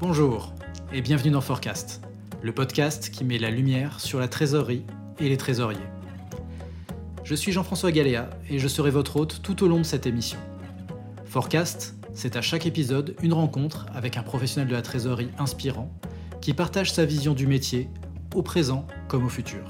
Bonjour 0.00 0.54
et 0.92 1.02
bienvenue 1.02 1.32
dans 1.32 1.40
Forecast, 1.40 2.00
le 2.40 2.52
podcast 2.52 3.10
qui 3.10 3.24
met 3.24 3.36
la 3.36 3.50
lumière 3.50 3.98
sur 3.98 4.20
la 4.20 4.28
trésorerie 4.28 4.84
et 5.18 5.28
les 5.28 5.36
trésoriers. 5.36 5.80
Je 7.24 7.34
suis 7.34 7.50
Jean-François 7.50 7.90
Galéa 7.90 8.30
et 8.48 8.60
je 8.60 8.68
serai 8.68 8.92
votre 8.92 9.16
hôte 9.16 9.40
tout 9.42 9.64
au 9.64 9.66
long 9.66 9.78
de 9.78 9.82
cette 9.82 10.06
émission. 10.06 10.38
Forecast, 11.24 11.96
c'est 12.14 12.36
à 12.36 12.42
chaque 12.42 12.64
épisode 12.64 13.16
une 13.24 13.32
rencontre 13.32 13.86
avec 13.92 14.16
un 14.16 14.22
professionnel 14.22 14.68
de 14.68 14.76
la 14.76 14.82
trésorerie 14.82 15.30
inspirant 15.36 15.92
qui 16.40 16.54
partage 16.54 16.92
sa 16.92 17.04
vision 17.04 17.34
du 17.34 17.48
métier 17.48 17.88
au 18.36 18.42
présent 18.42 18.86
comme 19.08 19.24
au 19.24 19.28
futur. 19.28 19.64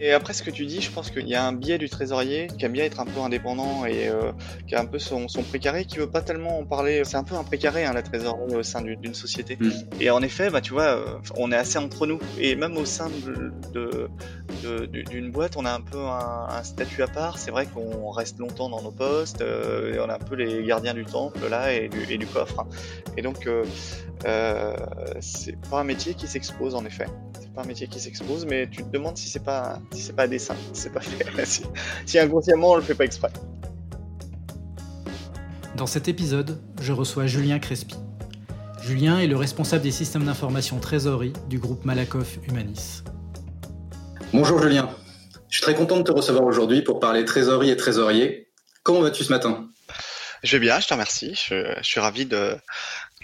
Et 0.00 0.12
après 0.12 0.32
ce 0.32 0.42
que 0.42 0.50
tu 0.50 0.64
dis, 0.66 0.80
je 0.80 0.90
pense 0.90 1.10
qu'il 1.10 1.28
y 1.28 1.34
a 1.34 1.44
un 1.44 1.52
biais 1.52 1.78
du 1.78 1.88
trésorier 1.88 2.48
qui 2.58 2.64
aime 2.64 2.72
bien 2.72 2.84
être 2.84 3.00
un 3.00 3.04
peu 3.04 3.20
indépendant 3.20 3.84
et 3.84 4.08
euh, 4.08 4.32
qui 4.66 4.74
a 4.74 4.80
un 4.80 4.86
peu 4.86 4.98
son, 4.98 5.28
son 5.28 5.42
précaré, 5.42 5.84
qui 5.84 5.98
veut 5.98 6.10
pas 6.10 6.22
tellement 6.22 6.60
en 6.60 6.64
parler. 6.64 7.02
C'est 7.04 7.16
un 7.16 7.24
peu 7.24 7.34
un 7.34 7.42
précaré 7.42 7.84
hein, 7.84 7.92
la 7.92 8.02
trésorerie 8.02 8.54
au 8.54 8.62
sein 8.62 8.82
d'une 8.82 9.14
société. 9.14 9.56
Mm. 9.58 9.70
Et 10.00 10.10
en 10.10 10.22
effet, 10.22 10.50
bah 10.50 10.60
tu 10.60 10.72
vois, 10.72 10.96
euh, 10.96 11.18
on 11.36 11.50
est 11.50 11.56
assez 11.56 11.78
entre 11.78 12.06
nous. 12.06 12.20
Et 12.38 12.54
même 12.54 12.76
au 12.76 12.84
sein 12.84 13.10
de, 13.72 14.08
d'une 14.92 15.30
boîte, 15.30 15.56
on 15.56 15.64
a 15.64 15.72
un 15.72 15.80
peu 15.80 15.98
un, 15.98 16.62
statut 16.62 17.02
à 17.02 17.08
part. 17.08 17.38
C'est 17.38 17.50
vrai 17.50 17.66
qu'on 17.66 18.10
reste 18.10 18.38
longtemps 18.38 18.68
dans 18.68 18.82
nos 18.82 18.92
postes. 18.92 19.40
Euh, 19.40 19.94
et 19.94 20.00
on 20.00 20.08
a 20.08 20.14
un 20.14 20.18
peu 20.18 20.36
les 20.36 20.64
gardiens 20.64 20.94
du 20.94 21.04
temple 21.04 21.40
là 21.48 21.72
et 21.72 21.88
du, 21.88 22.04
et 22.08 22.18
du 22.18 22.26
coffre. 22.26 22.66
Et 23.16 23.22
donc 23.22 23.48
euh, 24.26 24.76
c'est 25.20 25.56
pas 25.70 25.80
un 25.80 25.84
métier 25.84 26.14
qui 26.14 26.26
s'expose 26.26 26.74
en 26.74 26.84
effet. 26.84 27.06
Pas 27.58 27.64
un 27.64 27.66
métier 27.66 27.88
qui 27.88 27.98
s'expose, 27.98 28.46
mais 28.46 28.68
tu 28.70 28.84
te 28.84 28.88
demandes 28.88 29.16
si 29.16 29.28
c'est 29.28 29.42
pas 29.42 29.80
si 29.90 30.00
c'est 30.00 30.12
pas 30.12 30.22
à 30.22 30.26
dessin, 30.28 30.54
si 30.72 30.82
c'est 30.82 30.92
pas 30.92 31.00
fait, 31.00 31.44
si, 31.44 31.64
si 32.06 32.16
inconsciemment 32.16 32.70
on 32.70 32.76
le 32.76 32.82
fait 32.82 32.94
pas 32.94 33.04
exprès. 33.04 33.32
Dans 35.74 35.88
cet 35.88 36.06
épisode, 36.06 36.62
je 36.80 36.92
reçois 36.92 37.26
Julien 37.26 37.58
Crespi. 37.58 37.96
Julien 38.80 39.18
est 39.18 39.26
le 39.26 39.34
responsable 39.34 39.82
des 39.82 39.90
systèmes 39.90 40.22
d'information 40.22 40.78
trésorerie 40.78 41.32
du 41.48 41.58
groupe 41.58 41.84
Malakoff 41.84 42.38
Humanis. 42.46 43.02
Bonjour 44.32 44.62
Julien, 44.62 44.88
je 45.48 45.56
suis 45.56 45.62
très 45.64 45.74
content 45.74 45.96
de 45.96 46.04
te 46.04 46.12
recevoir 46.12 46.44
aujourd'hui 46.44 46.82
pour 46.82 47.00
parler 47.00 47.24
trésorerie 47.24 47.70
et 47.70 47.76
trésorier. 47.76 48.52
Comment 48.84 49.00
vas-tu 49.00 49.24
ce 49.24 49.32
matin? 49.32 49.66
Je 50.44 50.56
vais 50.56 50.60
bien, 50.60 50.78
je 50.78 50.86
te 50.86 50.94
remercie. 50.94 51.34
Je, 51.34 51.74
je 51.76 51.82
suis 51.82 51.98
ravi 51.98 52.24
de, 52.24 52.56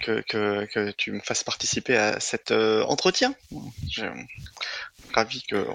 que, 0.01 0.91
tu 0.91 1.11
me 1.11 1.19
fasses 1.19 1.43
participer 1.43 1.97
à 1.97 2.19
cet 2.19 2.51
euh, 2.51 2.83
entretien. 2.83 3.35
Je 3.89 4.05
ravi 5.13 5.43
que 5.43 5.65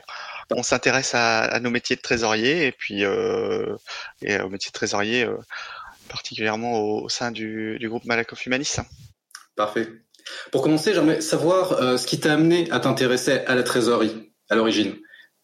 on 0.50 0.62
s'intéresse 0.62 1.12
à, 1.14 1.58
nos 1.60 1.70
métiers 1.70 1.96
de 1.96 2.00
trésorier 2.00 2.66
et 2.66 2.72
puis 2.72 3.04
euh, 3.04 3.76
et 4.22 4.38
au 4.40 4.48
métier 4.48 4.70
de 4.70 4.74
trésorier 4.74 5.24
euh, 5.24 5.36
particulièrement 6.08 6.80
au, 6.80 7.08
sein 7.08 7.30
du, 7.30 7.78
groupe 7.82 8.04
Malakoff 8.04 8.44
Humanis. 8.46 8.76
Parfait. 9.56 9.88
Pour 10.52 10.62
commencer, 10.62 10.92
j'aimerais 10.92 11.20
savoir 11.20 11.98
ce 11.98 12.06
qui 12.06 12.20
t'a 12.20 12.34
amené 12.34 12.70
à 12.70 12.80
t'intéresser 12.80 13.44
à 13.46 13.54
la 13.54 13.62
trésorerie 13.62 14.32
à 14.48 14.54
l'origine. 14.54 14.96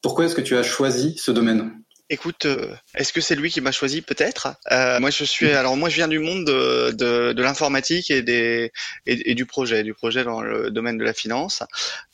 Pourquoi 0.02 0.26
est-ce 0.26 0.34
que 0.34 0.40
tu 0.40 0.56
as 0.56 0.62
choisi 0.62 1.16
ce 1.16 1.30
domaine? 1.30 1.72
Écoute, 2.08 2.46
euh, 2.46 2.72
est-ce 2.94 3.12
que 3.12 3.20
c'est 3.20 3.34
lui 3.34 3.50
qui 3.50 3.60
m'a 3.60 3.72
choisi? 3.72 4.00
Peut-être. 4.00 4.54
Euh, 4.70 5.00
moi, 5.00 5.10
je 5.10 5.24
suis. 5.24 5.50
Alors, 5.50 5.76
moi, 5.76 5.88
je 5.88 5.96
viens 5.96 6.06
du 6.06 6.20
monde 6.20 6.44
de, 6.44 6.92
de, 6.92 7.32
de 7.32 7.42
l'informatique 7.42 8.12
et 8.12 8.22
des 8.22 8.72
et, 9.06 9.34
du 9.34 9.44
projet, 9.44 9.82
du 9.82 9.92
projet 9.92 10.22
dans 10.22 10.40
le 10.40 10.70
domaine 10.70 10.98
de 10.98 11.04
la 11.04 11.12
finance. 11.12 11.64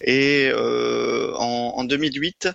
Et 0.01 0.49
euh, 0.51 1.35
en, 1.37 1.75
en, 1.77 1.85
2008, 1.85 2.49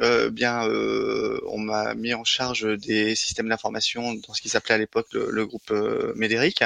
euh, 0.00 0.30
bien, 0.30 0.66
euh, 0.66 1.40
on 1.46 1.58
m'a 1.58 1.94
mis 1.94 2.12
en 2.12 2.24
charge 2.24 2.66
des 2.78 3.14
systèmes 3.14 3.48
d'information 3.48 4.14
dans 4.14 4.34
ce 4.34 4.42
qui 4.42 4.48
s'appelait 4.48 4.74
à 4.74 4.78
l'époque 4.78 5.06
le, 5.12 5.28
le, 5.30 5.46
groupe 5.46 5.72
Médéric, 6.16 6.64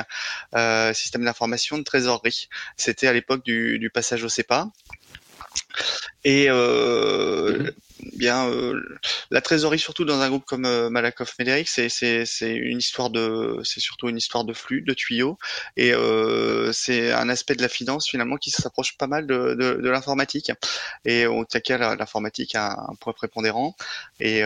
système 0.95 1.25
d'information 1.25 1.77
de 1.77 1.83
trésorerie. 1.83 2.49
C'était 2.79 3.09
à 3.09 3.13
l'époque 3.13 3.45
du, 3.45 3.79
du 3.79 3.91
passage 3.91 4.25
au 4.25 4.31
CEPA. 4.31 4.69
Et 6.25 6.47
euh, 6.49 7.59
mmh 7.59 7.71
bien 8.17 8.49
euh, 8.49 8.81
la 9.31 9.41
trésorerie 9.41 9.79
surtout 9.79 10.05
dans 10.05 10.21
un 10.21 10.29
groupe 10.29 10.45
comme 10.45 10.65
euh, 10.65 10.91
Malakoff 10.91 11.35
Médéric 11.39 11.69
c'est 11.69 11.89
c'est 11.89 12.27
c'est 12.27 12.55
une 12.55 12.79
histoire 12.79 13.11
de 13.11 13.61
c'est 13.65 13.81
surtout 13.81 14.09
une 14.09 14.17
histoire 14.17 14.45
de 14.45 14.53
flux 14.53 14.83
de 14.83 14.95
tuyaux. 14.95 15.39
Et 15.77 15.93
euh, 15.93 16.73
c'est 16.73 17.13
un 17.13 17.29
aspect 17.29 17.55
de 17.55 17.63
la 17.63 17.69
finance 17.69 18.09
finalement 18.09 18.37
qui 18.37 18.51
s'approche 18.51 18.97
pas 18.97 19.07
mal 19.07 19.27
de, 19.27 19.55
de, 19.55 19.81
de 19.81 19.89
l'informatique. 19.91 20.53
Et 21.05 21.27
au 21.27 21.45
taquet 21.45 21.79
l'informatique 21.79 22.55
a 22.55 22.73
un 22.73 22.95
point 22.97 23.13
prépondérant. 23.13 23.77
Et 24.21 24.43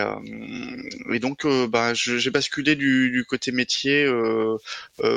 et 1.11 1.19
donc 1.19 1.45
bah, 1.69 1.93
j'ai 1.93 2.29
basculé 2.29 2.75
du, 2.75 3.11
du 3.11 3.25
côté 3.25 3.51
métier 3.51 4.09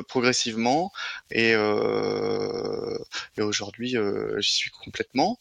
progressivement. 0.09 0.93
Et, 1.31 1.53
et 1.53 3.43
aujourd'hui 3.43 3.97
j'y 4.39 4.53
suis 4.53 4.71
complètement. 4.71 5.39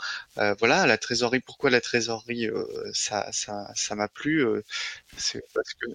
Voilà 0.60 0.86
la 0.86 0.98
trésorerie 0.98 1.40
pourquoi 1.40 1.70
la 1.70 1.82
trésorerie 1.82 2.50
ça, 2.94 3.28
ça, 3.32 3.68
ça 3.76 3.96
m'a 3.96 4.08
plu. 4.08 4.46
Euh, 4.46 4.64
parce 5.54 5.74
que 5.74 5.88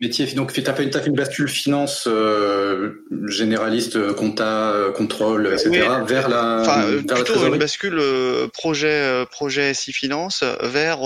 métier. 0.00 0.26
Donc, 0.26 0.52
tu 0.52 0.62
as, 0.66 0.74
fait 0.74 1.06
une 1.06 1.14
bascule 1.14 1.48
finance 1.48 2.04
euh, 2.06 3.04
généraliste, 3.26 3.96
euh, 3.96 4.14
compta, 4.14 4.86
contrôle, 4.96 5.46
etc. 5.48 5.68
Oui, 5.70 5.78
vers 6.06 6.28
la, 6.28 6.60
enfin, 6.60 6.84
vers 6.86 7.02
plutôt 7.02 7.46
une 7.46 7.58
bascule 7.58 7.98
euh, 7.98 8.48
projet 8.48 9.24
projet 9.30 9.74
SI 9.74 9.92
finance 9.92 10.42
vers 10.62 11.00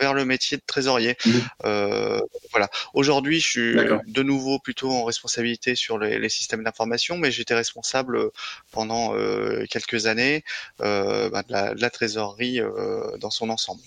vers 0.00 0.14
le 0.14 0.24
métier 0.24 0.56
de 0.56 0.62
trésorier. 0.66 1.16
Mmh. 1.24 1.30
voilà. 2.50 2.68
Aujourd'hui, 2.94 3.40
je 3.40 3.48
suis 3.48 3.76
de 4.06 4.22
nouveau 4.22 4.58
plutôt 4.58 4.90
en 4.90 5.04
responsabilité 5.04 5.74
sur 5.74 5.98
les, 5.98 6.18
les 6.18 6.28
systèmes 6.28 6.64
d'information, 6.64 7.18
mais 7.18 7.30
j'étais 7.30 7.54
responsable 7.54 8.30
pendant 8.70 9.14
quelques 9.68 10.06
années 10.06 10.44
bah, 10.78 11.42
de, 11.48 11.52
la, 11.52 11.74
de, 11.74 11.80
la, 11.80 11.90
trésorerie 11.90 12.60
dans 13.18 13.30
son 13.30 13.50
ensemble. 13.50 13.82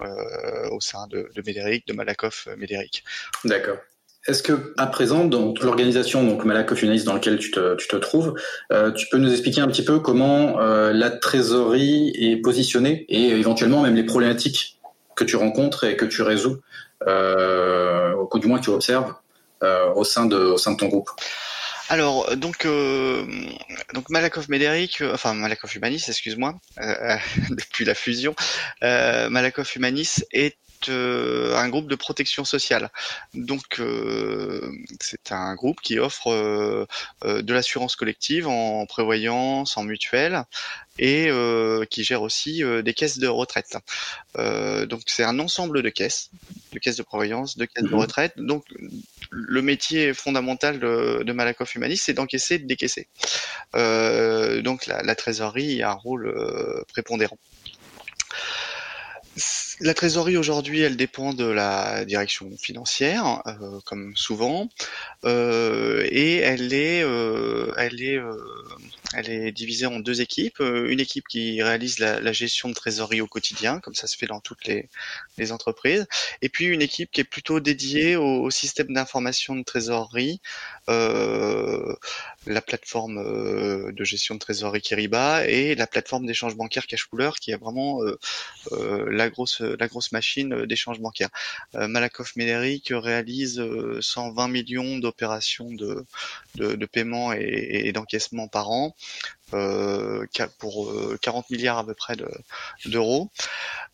Euh, 0.00 0.68
au 0.70 0.80
sein 0.80 1.06
de, 1.08 1.28
de 1.34 1.42
Médéric, 1.44 1.86
de 1.86 1.92
Malakoff 1.92 2.48
Médéric. 2.56 3.04
D'accord. 3.44 3.78
Est-ce 4.26 4.42
que 4.42 4.74
à 4.76 4.86
présent, 4.86 5.24
dans 5.24 5.54
l'organisation 5.62 6.22
donc 6.22 6.44
Malakoff 6.44 6.82
Unis 6.82 7.04
dans 7.04 7.14
laquelle 7.14 7.38
tu 7.38 7.50
te, 7.50 7.76
tu 7.76 7.88
te 7.88 7.96
trouves, 7.96 8.34
euh, 8.72 8.92
tu 8.92 9.06
peux 9.10 9.16
nous 9.16 9.32
expliquer 9.32 9.62
un 9.62 9.68
petit 9.68 9.84
peu 9.84 10.00
comment 10.00 10.60
euh, 10.60 10.92
la 10.92 11.10
trésorerie 11.10 12.12
est 12.14 12.36
positionnée 12.36 13.06
et 13.08 13.30
éventuellement 13.30 13.82
même 13.82 13.94
les 13.94 14.04
problématiques 14.04 14.78
que 15.16 15.24
tu 15.24 15.36
rencontres 15.36 15.84
et 15.84 15.96
que 15.96 16.04
tu 16.04 16.20
résous, 16.22 16.58
euh, 17.06 18.14
ou 18.14 18.38
du 18.38 18.46
moins 18.46 18.58
que 18.58 18.64
tu 18.64 18.70
observes 18.70 19.14
euh, 19.62 19.92
au 19.94 20.04
sein 20.04 20.26
de 20.26 20.36
au 20.36 20.58
sein 20.58 20.72
de 20.72 20.76
ton 20.76 20.88
groupe? 20.88 21.10
Alors, 21.88 22.36
donc, 22.36 22.66
euh, 22.66 23.24
donc 23.94 24.10
Malakoff 24.10 24.48
Médéric, 24.48 25.00
euh, 25.00 25.14
enfin 25.14 25.32
Malakoff 25.34 25.74
Humanis, 25.74 26.04
excuse-moi, 26.08 26.60
euh, 26.80 27.16
depuis 27.50 27.84
la 27.84 27.94
fusion, 27.94 28.34
euh, 28.82 29.30
Malakoff 29.30 29.74
Humanis 29.74 30.24
est 30.32 30.58
euh, 30.88 31.56
un 31.56 31.68
groupe 31.68 31.88
de 31.88 31.96
protection 31.96 32.44
sociale. 32.44 32.90
Donc 33.34 33.80
euh, 33.80 34.70
c'est 35.00 35.32
un 35.32 35.54
groupe 35.54 35.80
qui 35.80 35.98
offre 35.98 36.30
euh, 36.30 36.86
de 37.24 37.52
l'assurance 37.52 37.96
collective 37.96 38.46
en 38.46 38.86
prévoyance, 38.86 39.76
en 39.76 39.82
mutuelle 39.82 40.44
et 41.00 41.30
qui 41.90 42.02
gère 42.02 42.22
aussi 42.22 42.62
des 42.82 42.92
caisses 42.94 43.18
de 43.18 43.28
retraite. 43.28 43.76
donc 44.34 45.02
c'est 45.06 45.22
un 45.22 45.38
ensemble 45.38 45.82
de 45.82 45.90
caisses, 45.90 46.30
de 46.72 46.78
caisses 46.80 46.96
de 46.96 47.04
prévoyance, 47.04 47.56
de 47.56 47.66
caisses 47.66 47.84
de 47.84 47.88
mhm. 47.88 48.00
retraite. 48.00 48.32
Donc 48.36 48.64
le 49.30 49.62
métier 49.62 50.14
fondamental 50.14 50.78
de, 50.80 51.32
Malakoff 51.32 51.74
Humanis, 51.74 51.98
c'est 51.98 52.14
d'encaisser 52.14 52.58
de 52.58 52.66
décaisser. 52.66 53.08
donc 53.74 54.86
la, 54.86 55.02
la, 55.02 55.14
trésorerie 55.14 55.82
a 55.82 55.90
un 55.90 55.94
rôle 55.94 56.34
prépondérant. 56.88 57.38
La 59.80 59.94
trésorerie 59.94 60.36
aujourd'hui, 60.36 60.80
elle 60.80 60.96
dépend 60.96 61.32
de 61.32 61.44
la 61.44 62.04
direction 62.04 62.50
financière, 62.60 63.42
euh, 63.46 63.78
comme 63.84 64.16
souvent, 64.16 64.68
euh, 65.24 66.04
et 66.10 66.38
elle 66.38 66.72
est, 66.72 67.04
euh, 67.04 67.72
elle 67.76 68.02
est, 68.02 68.18
euh, 68.18 68.34
elle 69.14 69.30
est 69.30 69.52
divisée 69.52 69.86
en 69.86 70.00
deux 70.00 70.20
équipes. 70.20 70.60
Euh, 70.60 70.90
une 70.90 71.00
équipe 71.00 71.26
qui 71.28 71.62
réalise 71.62 71.98
la, 71.98 72.20
la, 72.20 72.32
gestion 72.32 72.68
de 72.68 72.74
trésorerie 72.74 73.20
au 73.20 73.26
quotidien, 73.26 73.80
comme 73.80 73.94
ça 73.94 74.06
se 74.06 74.16
fait 74.16 74.26
dans 74.26 74.40
toutes 74.40 74.66
les, 74.66 74.88
les 75.38 75.52
entreprises, 75.52 76.06
et 76.42 76.48
puis 76.48 76.66
une 76.66 76.82
équipe 76.82 77.10
qui 77.10 77.20
est 77.20 77.24
plutôt 77.24 77.60
dédiée 77.60 78.16
au, 78.16 78.42
au 78.42 78.50
système 78.50 78.92
d'information 78.92 79.56
de 79.56 79.62
trésorerie, 79.62 80.40
la 82.46 82.62
plateforme 82.62 83.92
de 83.92 84.04
gestion 84.04 84.34
de 84.34 84.40
trésorerie 84.40 84.80
Kiriba 84.80 85.46
et 85.46 85.74
la 85.74 85.86
plateforme 85.86 86.24
d'échange 86.26 86.56
bancaire 86.56 86.86
Cashpooler, 86.86 87.30
qui 87.40 87.50
est 87.50 87.56
vraiment 87.56 88.00
la 88.70 89.28
grosse 89.28 89.60
la 89.60 89.88
grosse 89.88 90.12
machine 90.12 90.52
euh, 90.52 90.66
d'échange 90.66 91.00
bancaire. 91.00 91.30
Euh, 91.74 91.88
Malakoff 91.88 92.36
Médéric 92.36 92.92
réalise 92.94 93.62
120 94.00 94.44
euh, 94.44 94.48
millions 94.48 94.98
d'opérations 94.98 95.70
de, 95.70 96.04
de, 96.56 96.74
de, 96.74 96.86
paiement 96.86 97.32
et, 97.32 97.82
et 97.86 97.92
d'encaissement 97.92 98.48
par 98.48 98.70
an. 98.70 98.94
Euh, 99.54 100.26
pour 100.58 100.92
40 101.22 101.48
milliards 101.50 101.78
à 101.78 101.86
peu 101.86 101.94
près 101.94 102.16
d'euros. 102.84 103.30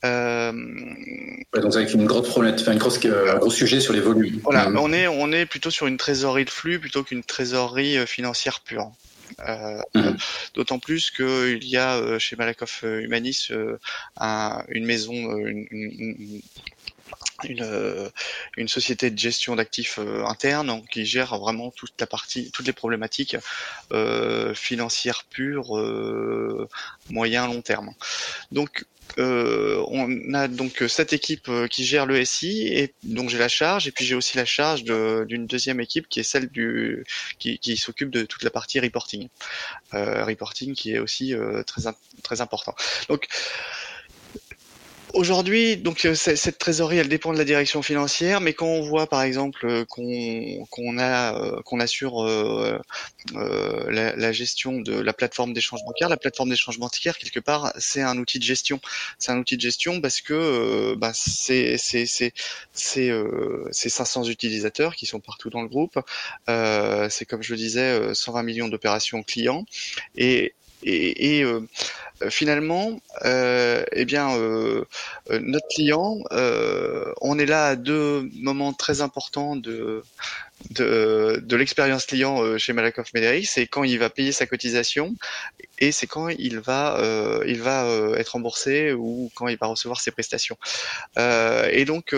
Euh, 0.04 0.52
ouais, 0.52 1.60
donc 1.60 1.76
avec 1.76 1.94
une 1.94 2.06
grosse 2.06 2.28
problématique, 2.28 2.66
une 2.66 2.78
grosse, 2.78 2.98
un 3.04 3.38
gros 3.38 3.50
sujet 3.50 3.80
sur 3.80 3.92
les 3.92 4.00
volumes. 4.00 4.40
Voilà, 4.42 4.68
mmh. 4.68 4.78
on 4.78 4.92
est 4.92 5.06
on 5.06 5.30
est 5.30 5.46
plutôt 5.46 5.70
sur 5.70 5.86
une 5.86 5.96
trésorerie 5.96 6.44
de 6.44 6.50
flux 6.50 6.80
plutôt 6.80 7.04
qu'une 7.04 7.22
trésorerie 7.22 8.04
financière 8.06 8.60
pure. 8.60 8.90
mmh. 9.94 10.10
D'autant 10.54 10.80
plus 10.80 11.12
qu'il 11.12 11.64
y 11.64 11.76
a 11.76 12.18
chez 12.18 12.34
Malakoff 12.34 12.82
Humanis 12.82 13.50
une 14.20 14.84
maison, 14.84 15.12
une, 15.12 15.66
une, 15.70 16.42
une 17.48 18.68
société 18.68 19.10
de 19.10 19.18
gestion 19.18 19.56
d'actifs 19.56 19.98
euh, 19.98 20.24
interne 20.24 20.82
qui 20.90 21.04
gère 21.04 21.38
vraiment 21.38 21.70
toute 21.70 21.92
la 22.00 22.06
partie, 22.06 22.50
toutes 22.52 22.66
les 22.66 22.72
problématiques 22.72 23.36
euh, 23.92 24.54
financières 24.54 25.24
pures, 25.24 25.76
euh, 25.78 26.68
moyen 27.10 27.46
long 27.46 27.62
terme. 27.62 27.92
Donc 28.52 28.84
euh, 29.18 29.84
on 29.88 30.32
a 30.32 30.48
donc 30.48 30.82
cette 30.88 31.12
équipe 31.12 31.50
qui 31.70 31.84
gère 31.84 32.06
le 32.06 32.24
SI 32.24 32.66
et 32.68 32.94
dont 33.02 33.28
j'ai 33.28 33.38
la 33.38 33.48
charge 33.48 33.86
et 33.86 33.92
puis 33.92 34.04
j'ai 34.04 34.14
aussi 34.14 34.36
la 34.38 34.46
charge 34.46 34.82
d'une 34.82 35.46
deuxième 35.46 35.78
équipe 35.78 36.08
qui 36.08 36.20
est 36.20 36.24
celle 36.24 36.48
du 36.48 37.04
qui, 37.38 37.58
qui 37.58 37.76
s'occupe 37.76 38.10
de 38.10 38.22
toute 38.22 38.42
la 38.42 38.50
partie 38.50 38.80
reporting 38.80 39.28
euh, 39.92 40.24
reporting 40.24 40.74
qui 40.74 40.94
est 40.94 40.98
aussi 40.98 41.34
très 41.66 41.82
très 42.22 42.40
important 42.40 42.74
donc 43.10 43.28
Aujourd'hui, 45.14 45.76
donc 45.76 46.06
euh, 46.06 46.14
cette 46.16 46.58
trésorerie, 46.58 46.98
elle 46.98 47.08
dépend 47.08 47.32
de 47.32 47.38
la 47.38 47.44
direction 47.44 47.82
financière, 47.82 48.40
mais 48.40 48.52
quand 48.52 48.66
on 48.66 48.82
voit 48.82 49.06
par 49.06 49.22
exemple 49.22 49.64
euh, 49.64 49.84
qu'on 49.84 50.98
a 50.98 51.40
euh, 51.40 51.62
qu'on 51.62 51.78
assure 51.78 52.24
euh, 52.24 52.80
la, 53.32 54.16
la, 54.16 54.32
gestion 54.32 54.80
de 54.80 54.92
la 54.92 55.12
plateforme 55.12 55.52
d'échange 55.52 55.84
bancaire, 55.84 56.08
la 56.08 56.16
plateforme 56.16 56.50
d'échange 56.50 56.80
bancaire 56.80 57.16
quelque 57.16 57.38
part, 57.38 57.72
c'est 57.78 58.02
un 58.02 58.18
outil 58.18 58.40
de 58.40 58.44
gestion. 58.44 58.80
C'est 59.20 59.30
un 59.30 59.38
outil 59.38 59.56
de 59.56 59.60
gestion 59.62 60.00
parce 60.00 60.20
que 60.20 60.96
bah, 60.96 61.12
c'est 61.14 61.78
c'est 61.78 62.06
c'est 62.06 62.32
c'est 62.72 63.10
euh, 63.10 63.68
500 63.70 64.24
utilisateurs 64.24 64.96
qui 64.96 65.06
sont 65.06 65.20
partout 65.20 65.48
dans 65.48 65.62
le 65.62 65.68
groupe. 65.68 65.96
c'est 66.48 67.24
comme 67.24 67.42
je 67.42 67.52
le 67.52 67.56
disais, 67.56 68.14
120 68.14 68.42
millions 68.42 68.68
d'opérations 68.68 69.22
clients 69.22 69.64
et 70.16 70.54
et, 70.84 71.38
et 71.38 71.44
euh, 71.44 71.60
finalement, 72.30 73.00
euh, 73.24 73.84
eh 73.92 74.04
bien, 74.04 74.36
euh, 74.36 74.84
notre 75.30 75.66
client, 75.74 76.18
on 77.20 77.38
est 77.38 77.46
là 77.46 77.66
à 77.68 77.76
deux 77.76 78.28
moments 78.34 78.72
très 78.72 79.00
importants 79.00 79.56
de 79.56 80.02
de, 80.70 81.42
de 81.44 81.56
l'expérience 81.56 82.06
client 82.06 82.42
euh, 82.42 82.58
chez 82.58 82.72
Malakoff 82.72 83.12
Médéric, 83.12 83.46
c'est 83.46 83.66
quand 83.66 83.84
il 83.84 83.98
va 83.98 84.10
payer 84.10 84.32
sa 84.32 84.46
cotisation 84.46 85.14
et 85.84 85.92
c'est 85.92 86.06
quand 86.06 86.28
il 86.28 86.60
va 86.60 86.98
euh, 86.98 87.44
il 87.46 87.60
va 87.60 87.84
euh, 87.84 88.16
être 88.16 88.30
remboursé 88.30 88.92
ou 88.92 89.30
quand 89.34 89.48
il 89.48 89.58
va 89.58 89.66
recevoir 89.66 90.00
ses 90.00 90.10
prestations. 90.10 90.56
Euh, 91.18 91.68
et 91.70 91.84
donc 91.84 92.14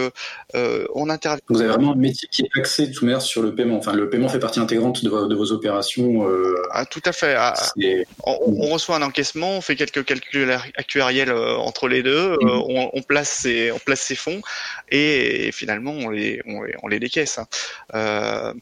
on 0.54 1.10
intervient. 1.10 1.40
Vous 1.48 1.60
avez 1.60 1.70
vraiment 1.70 1.92
un 1.92 1.96
métier 1.96 2.28
qui 2.30 2.42
est 2.42 2.58
axé 2.58 2.90
tout 2.90 3.04
manière 3.04 3.22
sur 3.22 3.42
le 3.42 3.54
paiement. 3.54 3.76
Enfin, 3.76 3.92
le 3.92 4.08
paiement 4.08 4.28
fait 4.28 4.38
partie 4.38 4.60
intégrante 4.60 5.04
de 5.04 5.10
vos, 5.10 5.26
de 5.26 5.34
vos 5.34 5.52
opérations. 5.52 6.26
Ah, 6.70 6.84
tout 6.86 7.02
à 7.04 7.12
fait. 7.12 7.34
Ah, 7.36 7.54
on, 8.24 8.38
on, 8.46 8.68
reçoit 8.70 8.96
un 8.96 9.02
encaissement, 9.02 9.50
on 9.50 9.60
fait 9.60 9.76
quelques 9.76 10.04
calculs 10.04 10.56
actuariels 10.76 11.32
entre 11.32 11.88
les 11.88 12.02
deux, 12.02 12.36
mm. 12.40 12.48
on, 12.48 12.90
on, 12.92 13.02
place 13.02 13.30
ses 13.30 13.72
on 13.72 13.78
place 13.78 14.00
ses 14.00 14.14
fonds 14.14 14.40
et, 14.90 15.50
finalement 15.52 15.92
on 15.92 16.10
les 16.10 16.40
on 16.46 16.62
les, 16.62 16.74
on 16.82 16.88
les 16.88 17.00
décaisse. 17.00 17.38
Hein. 17.92 18.54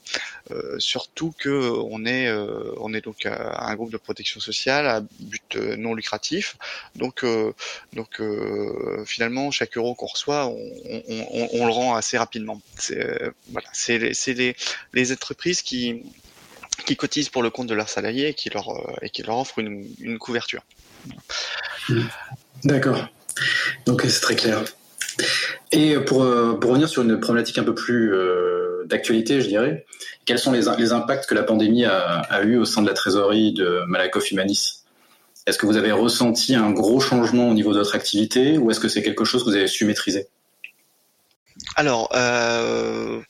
Surtout 0.79 1.35
que 1.39 1.71
on 1.91 2.05
est 2.07 2.31
on 2.79 2.95
est 2.95 3.05
donc 3.05 3.27
un 3.27 3.75
groupe 3.75 3.93
de 3.93 3.97
protection 3.97 4.41
sociale 4.41 4.94
à 4.97 5.01
but 5.21 5.57
non 5.57 5.95
lucratif. 5.95 6.57
Donc 6.97 7.25
donc 7.93 8.23
finalement 9.07 9.51
chaque 9.51 9.77
euro 9.77 9.95
qu'on 9.95 10.07
reçoit, 10.07 10.47
on, 10.47 11.67
le 11.67 11.73
rend 11.73 11.95
assez 11.95 12.19
rapidement. 12.19 12.61
C'est 12.77 13.21
voilà, 13.51 13.69
c'est 13.73 13.99
les, 13.99 14.57
les, 14.93 15.13
entreprises 15.13 15.63
qui 15.63 16.03
qui 16.87 16.97
cotisent 16.97 17.29
pour 17.29 17.43
le 17.43 17.51
compte 17.51 17.67
de 17.67 17.75
leurs 17.75 17.89
salariés 17.89 18.29
et 18.29 18.35
qui 18.35 18.51
leur 18.51 18.69
et 19.03 19.11
qui 19.11 19.23
leur 19.23 19.39
offrent 19.39 19.59
une, 19.59 19.87
une 20.01 20.19
couverture. 20.19 20.63
D'accord. 22.65 23.09
Donc 23.87 24.03
c'est 24.03 24.21
très 24.21 24.37
clair. 24.37 24.65
Et 25.73 25.97
pour, 25.99 26.25
pour 26.61 26.71
revenir 26.71 26.89
sur 26.89 27.03
une 27.03 27.21
problématique 27.21 27.59
un 27.59 27.65
peu 27.65 27.75
plus 27.75 28.13
d'actualité, 28.87 29.41
je 29.41 29.49
dirais. 29.49 29.87
Quels 30.25 30.39
sont 30.39 30.53
les, 30.53 30.63
les, 30.79 30.93
impacts 30.93 31.27
que 31.27 31.35
la 31.35 31.43
pandémie 31.43 31.85
a, 31.85 32.21
a 32.21 32.43
eu 32.43 32.57
au 32.57 32.65
sein 32.65 32.83
de 32.83 32.87
la 32.87 32.95
trésorerie 32.95 33.53
de 33.53 33.83
Malakoff 33.87 34.31
Humanis? 34.31 34.84
Est-ce 35.47 35.59
que 35.59 35.67
vous 35.67 35.77
avez 35.77 35.93
ressenti 35.93 36.55
un 36.55 36.71
gros 36.71 37.01
changement 37.01 37.49
au 37.49 37.55
niveau 37.55 37.73
de 37.73 37.79
votre 37.79 37.95
activité 37.95 38.57
ou 38.57 38.71
est-ce 38.71 38.81
que 38.81 38.89
c'est 38.89 39.03
quelque 39.03 39.25
chose 39.25 39.45
que 39.45 39.51
vous 39.51 39.57
avez 39.57 39.67
su 39.67 39.85
maîtriser? 39.85 40.29
Alors, 41.77 42.09
euh, 42.15 43.21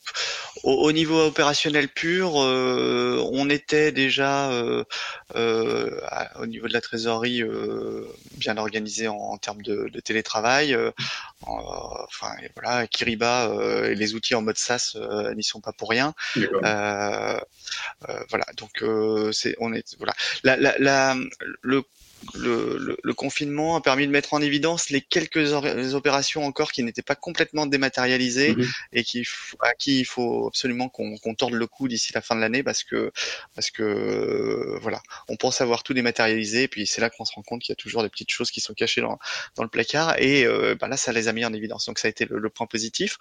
au, 0.65 0.93
niveau 0.93 1.27
opérationnel 1.27 1.89
pur, 1.89 2.43
euh, 2.43 3.23
on 3.33 3.51
était 3.51 3.93
déjà 3.93 4.51
euh, 4.51 4.85
euh, 5.37 6.01
au 6.37 6.47
niveau 6.47 6.69
de 6.69 6.73
la 6.73 6.81
trésorerie 6.81 7.43
bien 8.33 8.57
organisé 8.57 9.07
en, 9.09 9.37
termes 9.37 9.63
de, 9.63 9.89
télétravail. 10.01 10.77
enfin 11.43 12.35
voilà, 12.55 12.87
Kiriba 12.87 13.51
et 13.85 13.95
les 13.95 14.15
outils 14.15 14.35
en 14.35 14.43
mode 14.43 14.59
SaaS 14.59 14.97
n'y 15.37 15.45
sont 15.45 15.61
pas 15.61 15.73
pour 15.73 15.91
rien. 15.91 16.15
voilà, 16.45 17.45
donc 18.57 18.85
c'est 19.33 19.55
on 19.59 19.73
est 19.73 19.97
voilà. 19.99 20.15
La, 20.43 20.57
la, 20.57 20.75
la, 20.79 21.17
le 21.63 21.83
le, 22.35 22.99
le, 23.03 23.15
confinement 23.15 23.77
a 23.77 23.81
permis 23.81 24.07
de 24.07 24.13
mettre 24.13 24.35
en 24.35 24.43
évidence 24.43 24.91
les 24.91 25.01
quelques 25.01 25.53
opérations 25.95 26.45
encore 26.45 26.73
qui 26.73 26.83
n'étaient 26.83 27.03
pas 27.03 27.15
complètement 27.15 27.67
dématérialisées 27.67 28.55
mhm. 28.55 28.67
et 28.93 29.05
qui, 29.05 29.27
à 29.61 29.75
qui 29.75 30.01
il 30.01 30.05
faut 30.05 30.49
absolument 30.49 30.89
qu'on 30.89 31.17
qu 31.17 31.37
torde 31.37 31.55
le 31.55 31.67
coup 31.67 31.89
d'ici 31.89 32.13
la 32.13 32.21
fin 32.21 32.35
de 32.35 32.41
l'année 32.41 32.63
parce 32.63 32.83
que 32.83 33.13
parce 33.55 33.71
que 33.71 33.83
euh, 33.83 34.79
voilà, 34.81 35.01
on 35.29 35.37
pense 35.37 35.61
avoir 35.61 35.83
tout 35.83 35.95
dématérialisé 35.95 36.65
et 36.65 36.69
puis 36.69 36.87
c'est 36.87 37.01
là 37.01 37.11
qu'on 37.11 37.25
se 37.25 37.33
rend 37.35 37.43
compte 37.43 37.63
qu'il 37.63 37.73
y 37.73 37.75
a 37.75 37.77
toujours 37.77 38.03
des 38.03 38.09
petites 38.09 38.31
choses 38.31 38.51
qui 38.51 38.61
sont 38.61 38.75
cachées 38.75 39.01
dans, 39.01 39.19
dans 39.57 39.63
le 39.63 39.69
placard 39.69 40.15
et 40.19 40.45
euh, 40.45 40.75
bah 40.79 40.89
là 40.89 40.97
ça 40.97 41.13
les 41.13 41.29
a 41.29 41.33
mis 41.33 41.45
en 41.45 41.53
évidence 41.53 41.87
donc 41.87 41.99
ça 41.99 42.09
a 42.09 42.11
été 42.11 42.27
le, 42.29 42.51
point 42.51 42.67
positif. 42.67 43.19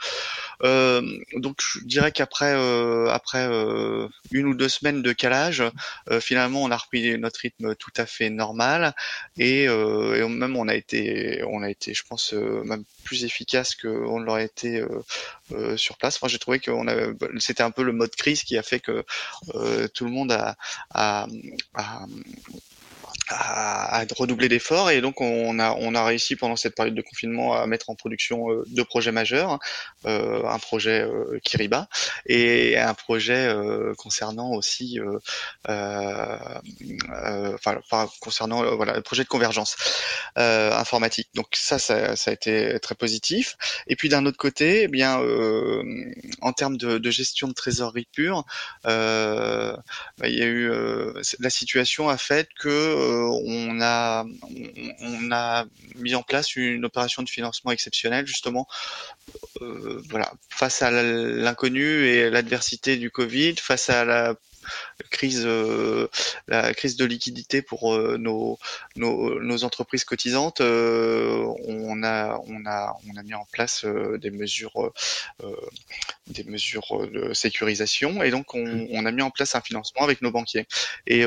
Euh, 0.63 1.01
donc 1.36 1.60
je 1.62 1.80
dirais 1.86 2.12
qu'après 2.12 2.54
euh, 2.54 3.10
après 3.10 3.44
une 4.31 4.48
ou 4.48 4.54
deux 4.54 4.69
semaines 4.69 5.01
de 5.01 5.12
calage, 5.12 5.63
finalement 6.19 6.63
on 6.63 6.72
a 6.72 6.78
repris 6.78 7.18
notre 7.18 7.40
rythme 7.40 7.75
tout 7.75 7.92
à 7.98 8.06
fait 8.06 8.30
normal. 8.30 8.93
Et, 9.38 9.68
euh, 9.68 10.16
et, 10.16 10.28
même 10.28 10.56
on 10.56 10.68
a 10.68 10.75
été, 10.75 11.44
on 11.48 11.63
a 11.63 11.69
été, 11.69 11.94
je 11.94 12.04
pense, 12.04 12.34
euh, 12.34 12.63
même 12.63 12.84
plus 13.04 13.25
efficace 13.25 13.75
qu'on 13.75 14.19
l'aurait 14.19 14.45
été 14.45 14.84
euh, 15.51 15.78
sur 15.78 15.98
place. 15.98 16.22
Moi, 16.22 16.30
j'ai 16.30 16.40
trouvé 16.40 16.60
que 16.60 16.72
c'était 17.40 17.63
un 17.63 17.72
peu 17.72 17.84
le 17.84 17.94
mode 17.94 18.16
crise 18.16 18.44
qui 18.44 18.57
a 18.57 18.63
fait 18.63 18.80
que 18.80 19.04
tout 19.94 20.06
le 20.06 20.12
monde 20.12 20.31
a 20.31 21.28
à, 23.30 24.02
à 24.02 24.06
redoubler 24.16 24.49
d'efforts 24.49 24.92
et 24.92 25.02
donc 25.02 25.21
on 25.21 25.59
a 25.59 25.76
on 25.80 25.95
a 25.95 26.06
réussi 26.06 26.35
pendant 26.35 26.56
cette 26.56 26.76
période 26.76 26.95
de 26.95 27.02
confinement 27.02 27.54
à 27.54 27.66
mettre 27.68 27.90
en 27.90 27.95
production 27.95 28.52
euh, 28.52 28.64
deux 28.68 28.83
projets 28.83 29.11
majeurs, 29.11 29.59
euh, 30.06 30.44
un 30.45 30.59
projet 30.59 31.02
euh, 31.02 31.40
Kiriba 31.44 31.87
et 32.26 32.78
un 32.78 32.94
projet 32.94 33.47
euh, 33.47 33.94
concernant 33.97 34.52
aussi 34.52 34.99
enfin 35.66 36.61
concernant 38.19 38.76
voilà 38.76 38.95
le 38.95 39.02
projet 39.02 39.23
de 39.23 39.30
convergence 39.30 39.76
informatique. 40.35 41.30
Donc 41.35 41.47
ça, 41.54 41.80
ça, 41.80 42.16
ça 42.16 42.31
a 42.31 42.33
été 42.33 42.80
très 42.80 42.95
positif. 42.95 43.56
Et 43.87 43.95
puis 43.95 44.09
d'un 44.09 44.26
autre 44.26 44.37
côté, 44.37 44.83
eh 44.83 44.87
bien 44.87 45.19
en 46.42 46.54
termes 46.54 46.78
de, 46.78 46.97
de, 46.97 47.11
gestion 47.11 47.47
de 47.47 47.54
trésorerie 47.54 48.07
pure, 48.11 48.45
bah, 48.83 49.76
il 50.23 50.37
y 50.37 50.42
a 50.42 50.45
eu 50.45 50.71
la 51.40 51.49
situation 51.49 52.09
a 52.09 52.18
fait 52.18 52.49
que 52.59 52.69
on 53.45 53.81
a 53.81 54.26
on 55.02 55.31
a 55.31 55.66
mis 55.95 56.16
en 56.16 56.24
place 56.24 56.56
une 56.56 56.86
opération 56.86 57.24
de 57.24 57.30
financement 57.30 57.72
exceptionnelle 57.72 58.26
justement 58.28 58.68
euh, 59.62 60.02
face 60.50 60.81
à 60.81 60.92
l'inconnu 60.92 62.06
et 62.06 62.30
l'adversité 62.30 62.98
du 62.98 63.12
Covid, 63.12 63.56
face 63.57 63.90
à 63.90 64.06
la 64.06 64.36
crise, 65.10 65.44
euh, 65.45 66.07
la 66.48 66.74
crise 66.74 66.95
de 66.95 67.06
liquidité 67.06 67.62
pour 67.62 67.94
euh, 67.94 68.18
nos, 68.18 68.57
entreprises 69.64 70.04
cotisantes, 70.04 70.62
euh, 70.62 71.45
on 71.68 72.04
a 72.04 72.40
on 72.48 72.66
a 72.66 73.24
mis 73.24 73.33
en 73.33 73.45
place 73.52 73.86
des 73.86 74.31
mesures 74.31 74.92
des 76.27 76.44
mesures 76.44 77.07
de 77.11 77.33
sécurisation 77.33 78.23
et 78.23 78.31
donc 78.31 78.53
on, 78.56 78.87
on, 78.92 79.06
a 79.06 79.11
mis 79.11 79.21
en 79.21 79.31
place 79.31 79.56
un 79.56 79.61
financement 79.61 80.03
avec 80.03 80.21
nos 80.21 80.31
banquiers. 80.31 80.68
Et 81.07 81.23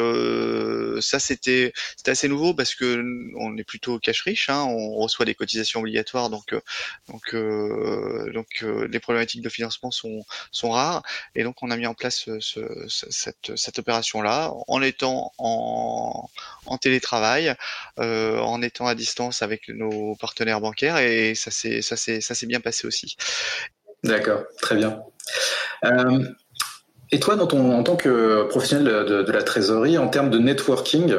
ça 1.01 1.19
c'était 1.19 1.73
c'était 1.97 2.11
assez 2.13 2.29
nouveau 2.29 2.55
parce 2.55 2.75
que 2.75 3.05
on 3.37 3.57
est 3.57 3.65
plutôt 3.65 3.99
cash 3.99 4.23
riche, 4.23 4.49
hein, 4.51 4.65
on 4.65 4.97
reçoit 4.97 5.25
des 5.25 5.35
cotisations 5.35 5.81
obligatoires 5.81 6.31
donc 6.31 6.55
donc 7.09 7.35
donc 8.33 8.65
les 8.91 9.01
problématiques 9.01 9.43
de 9.43 9.49
financement 9.49 9.91
sont 9.91 10.25
sont 10.51 10.71
rares 10.71 11.03
et 11.35 11.43
donc 11.45 11.63
on 11.63 11.71
a 11.71 11.77
mis 11.77 11.87
en 11.87 11.95
place 11.95 12.29
ce, 12.41 12.41
ce 12.89 13.11
cette, 13.11 13.57
cette 13.57 13.79
opération-là 13.79 14.53
en 14.69 14.83
étant 14.83 15.33
en, 15.39 16.29
en 16.67 16.79
télétravail, 16.79 17.55
euh, 17.99 18.39
en 18.41 18.63
étant 18.63 18.87
à 18.87 18.95
distance 18.95 19.43
avec 19.43 19.69
nos 19.69 20.17
partenaires 20.17 20.61
bancaires 20.61 20.99
et 20.99 21.35
ça 21.35 21.51
s'est 21.51 21.83
ça 21.83 21.97
s'est 21.97 22.21
ça 22.21 22.35
s'est 22.35 22.47
bien 22.47 22.61
passé 22.61 22.87
aussi. 22.87 23.17
D'accord, 24.07 24.43
très 24.63 24.77
bien. 24.77 25.03
Euh, 25.85 26.25
Et 27.13 27.21
toi, 27.21 27.37
dans 27.37 27.47
ton, 27.47 27.73
en 27.73 27.83
tant 27.83 27.97
que 27.97 28.45
professionnel 28.49 29.07
de, 29.07 29.33
la 29.33 29.43
trésorerie, 29.43 29.99
en 29.99 30.09
termes 30.09 30.31
de 30.31 30.39
networking, 30.39 31.17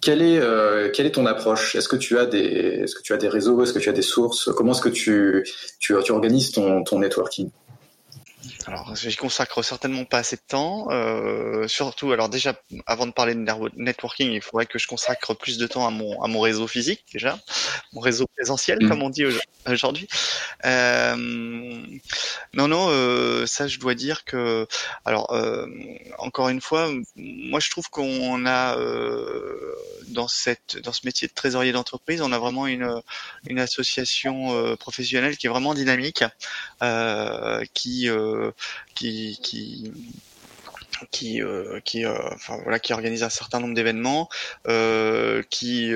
quelle 0.00 0.22
est, 0.22 0.38
euh, 0.38 0.90
quelle 0.92 1.06
est 1.06 1.12
ton 1.12 1.26
approche? 1.26 1.74
Est-ce 1.74 1.88
que 1.88 1.96
tu 1.96 2.18
as 2.18 2.26
des, 2.26 2.38
est-ce 2.82 2.94
que 2.94 3.02
tu 3.02 3.12
as 3.12 3.16
des 3.16 3.28
réseaux? 3.28 3.62
Est-ce 3.62 3.72
que 3.72 3.78
tu 3.78 3.88
as 3.88 3.92
des 3.94 4.02
sources? 4.02 4.50
Comment 4.54 4.72
est-ce 4.72 4.82
que 4.82 4.88
tu, 4.88 5.46
tu, 5.80 5.94
tu 6.02 6.12
organises 6.12 6.52
ton, 6.52 6.84
ton 6.84 6.98
networking? 6.98 7.50
Alors, 8.66 8.96
j'y 8.96 9.14
consacre 9.14 9.62
certainement 9.62 10.04
pas 10.04 10.18
assez 10.18 10.36
de 10.36 10.42
temps. 10.46 10.88
Euh, 10.90 11.68
surtout, 11.68 12.10
alors 12.10 12.28
déjà, 12.28 12.60
avant 12.86 13.06
de 13.06 13.12
parler 13.12 13.34
de 13.34 13.46
networking, 13.76 14.32
il 14.32 14.42
faudrait 14.42 14.66
que 14.66 14.78
je 14.78 14.88
consacre 14.88 15.34
plus 15.34 15.56
de 15.56 15.66
temps 15.68 15.86
à 15.86 15.90
mon 15.90 16.20
à 16.22 16.26
mon 16.26 16.40
réseau 16.40 16.66
physique 16.66 17.04
déjà, 17.12 17.38
mon 17.92 18.00
réseau 18.00 18.26
présentiel, 18.36 18.78
mm. 18.82 18.88
comme 18.88 19.02
on 19.02 19.10
dit 19.10 19.24
aujourd'hui. 19.66 20.08
Euh, 20.64 21.16
non, 22.54 22.68
non, 22.68 22.88
euh, 22.88 23.46
ça, 23.46 23.68
je 23.68 23.78
dois 23.78 23.94
dire 23.94 24.24
que, 24.24 24.66
alors, 25.04 25.32
euh, 25.32 25.66
encore 26.18 26.48
une 26.48 26.60
fois, 26.60 26.90
moi, 27.16 27.60
je 27.60 27.70
trouve 27.70 27.88
qu'on 27.90 28.46
a 28.46 28.76
euh, 28.78 29.74
dans 30.08 30.28
cette 30.28 30.78
dans 30.78 30.92
ce 30.92 31.02
métier 31.04 31.28
de 31.28 31.34
trésorier 31.34 31.72
d'entreprise, 31.72 32.22
on 32.22 32.32
a 32.32 32.38
vraiment 32.38 32.66
une 32.66 33.02
une 33.46 33.58
association 33.58 34.54
euh, 34.54 34.76
professionnelle 34.76 35.36
qui 35.36 35.46
est 35.46 35.50
vraiment 35.50 35.74
dynamique, 35.74 36.24
qui 37.74 38.08
qui 38.94 39.38
qui 39.42 39.92
qui 41.10 41.42
euh, 41.42 41.80
qui 41.84 42.04
euh, 42.04 42.16
enfin 42.32 42.58
voilà 42.62 42.78
qui 42.78 42.92
organise 42.92 43.22
un 43.22 43.28
certain 43.28 43.60
nombre 43.60 43.74
d'événements 43.74 44.28
euh, 44.66 45.42
qui 45.50 45.92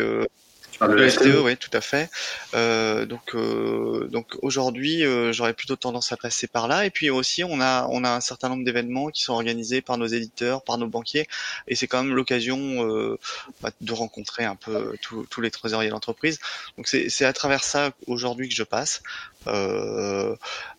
ah, 0.83 0.87
le 0.87 1.11
FTE, 1.11 1.27
e, 1.27 1.41
oui, 1.43 1.57
tout 1.59 1.71
à 1.75 1.83
fait. 1.83 2.09
Euh, 2.55 3.05
donc, 3.05 3.35
euh, 3.35 4.09
donc 4.11 4.37
aujourd'hui, 4.41 5.05
euh, 5.05 5.31
j'aurais 5.31 5.53
plutôt 5.53 5.77
tendance 5.77 6.11
à 6.11 6.17
passer 6.17 6.47
par 6.47 6.69
là. 6.69 6.87
Et 6.87 6.91
puis 6.91 7.11
aussi, 7.11 7.45
on 7.45 7.61
a, 7.61 7.87
on 7.91 8.03
a 8.03 8.11
un 8.11 8.21
certain 8.21 8.49
nombre 8.49 8.65
d'événements 8.65 9.09
qui 9.09 9.23
sont 9.23 9.35
organisés 9.35 9.83
par 9.83 9.99
nos 9.99 10.07
éditeurs, 10.07 10.63
par 10.63 10.79
nos 10.79 10.87
banquiers, 10.87 11.29
et 11.69 11.75
c'est 11.75 11.87
quand 11.87 12.03
même 12.03 12.15
l'occasion 12.15 13.19
bah, 13.61 13.71
de 13.81 13.93
rencontrer 13.93 14.45
un 14.45 14.57
peu 14.57 14.97
tous 15.01 15.41
les 15.41 15.51
trésoriers 15.51 15.91
d'entreprise. 15.91 16.39
Donc 16.79 16.87
c'est 16.89 17.25
à 17.25 17.33
travers 17.35 17.63
ça 17.63 17.93
aujourd'hui 18.07 18.49
que 18.49 18.55
je 18.55 18.63
passe. 18.63 19.03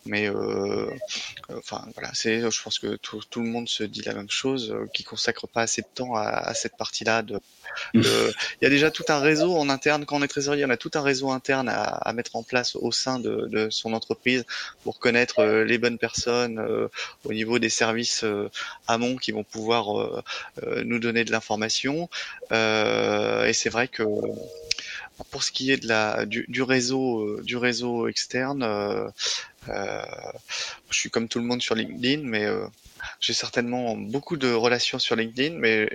mais 0.06 0.30
enfin 1.56 1.86
voilà, 1.94 2.10
c'est, 2.14 2.50
je 2.50 2.64
pense 2.64 2.80
que 2.80 2.96
tout, 2.96 3.22
tout, 3.30 3.42
le 3.42 3.48
monde 3.48 3.70
se 3.70 3.84
dit 3.84 4.02
la 4.02 4.16
même 4.16 4.32
chose, 4.32 4.76
qui 4.94 5.04
consacre 5.04 5.48
pas 5.48 5.62
assez 5.62 5.82
de 5.84 5.88
temps 5.94 6.16
à, 6.16 6.24
à 6.24 6.54
cette 6.56 6.76
partie-là 6.76 7.22
de 7.22 7.40
il 7.94 8.04
y 8.62 8.66
a 8.66 8.70
déjà 8.70 8.92
tout 8.92 9.06
un 9.10 9.20
réseau 9.20 9.56
en 9.56 9.70
interne. 9.70 9.91
Quand 10.06 10.18
on 10.18 10.24
est 10.24 10.28
trésorier, 10.28 10.66
on 10.66 10.70
a 10.70 10.78
tout 10.78 10.92
un 10.94 11.02
réseau 11.02 11.32
interne 11.32 11.68
à, 11.70 12.14
mettre 12.14 12.36
en 12.38 12.44
place 12.44 12.76
au 12.76 12.92
sein 12.92 13.20
de, 13.20 13.68
son 13.70 13.94
entreprise 13.94 14.46
pour 14.84 15.00
connaître 15.00 15.40
euh, 15.40 15.66
les 15.66 15.78
bonnes 15.78 15.98
personnes 15.98 16.60
euh, 16.60 16.88
au 17.26 17.34
niveau 17.34 17.60
des 17.60 17.70
services 17.70 18.24
euh, 18.24 18.50
amont 18.88 19.18
qui 19.18 19.32
vont 19.32 19.44
pouvoir 19.44 20.24
nous 20.84 21.00
donner 21.00 21.24
de 21.26 21.32
l'information. 21.32 22.10
et 22.52 23.54
c'est 23.54 23.70
vrai 23.70 23.88
que 23.88 24.04
pour 25.30 25.44
ce 25.44 25.52
qui 25.52 25.72
est 25.72 25.78
de 25.78 25.88
la 25.88 26.26
du, 26.26 26.62
réseau 26.62 27.42
du 27.42 27.58
réseau 27.58 28.08
externe, 28.08 28.64
je 29.68 30.98
suis 30.98 31.10
comme 31.10 31.28
tout 31.28 31.40
le 31.40 31.46
monde 31.46 31.62
sur 31.62 31.76
LinkedIn, 31.76 32.22
mais 32.24 32.48
j'ai 33.20 33.34
certainement 33.34 33.96
beaucoup 33.96 34.38
de 34.38 34.52
relations 34.52 35.00
sur 35.00 35.16
LinkedIn, 35.16 35.56
mais 35.58 35.90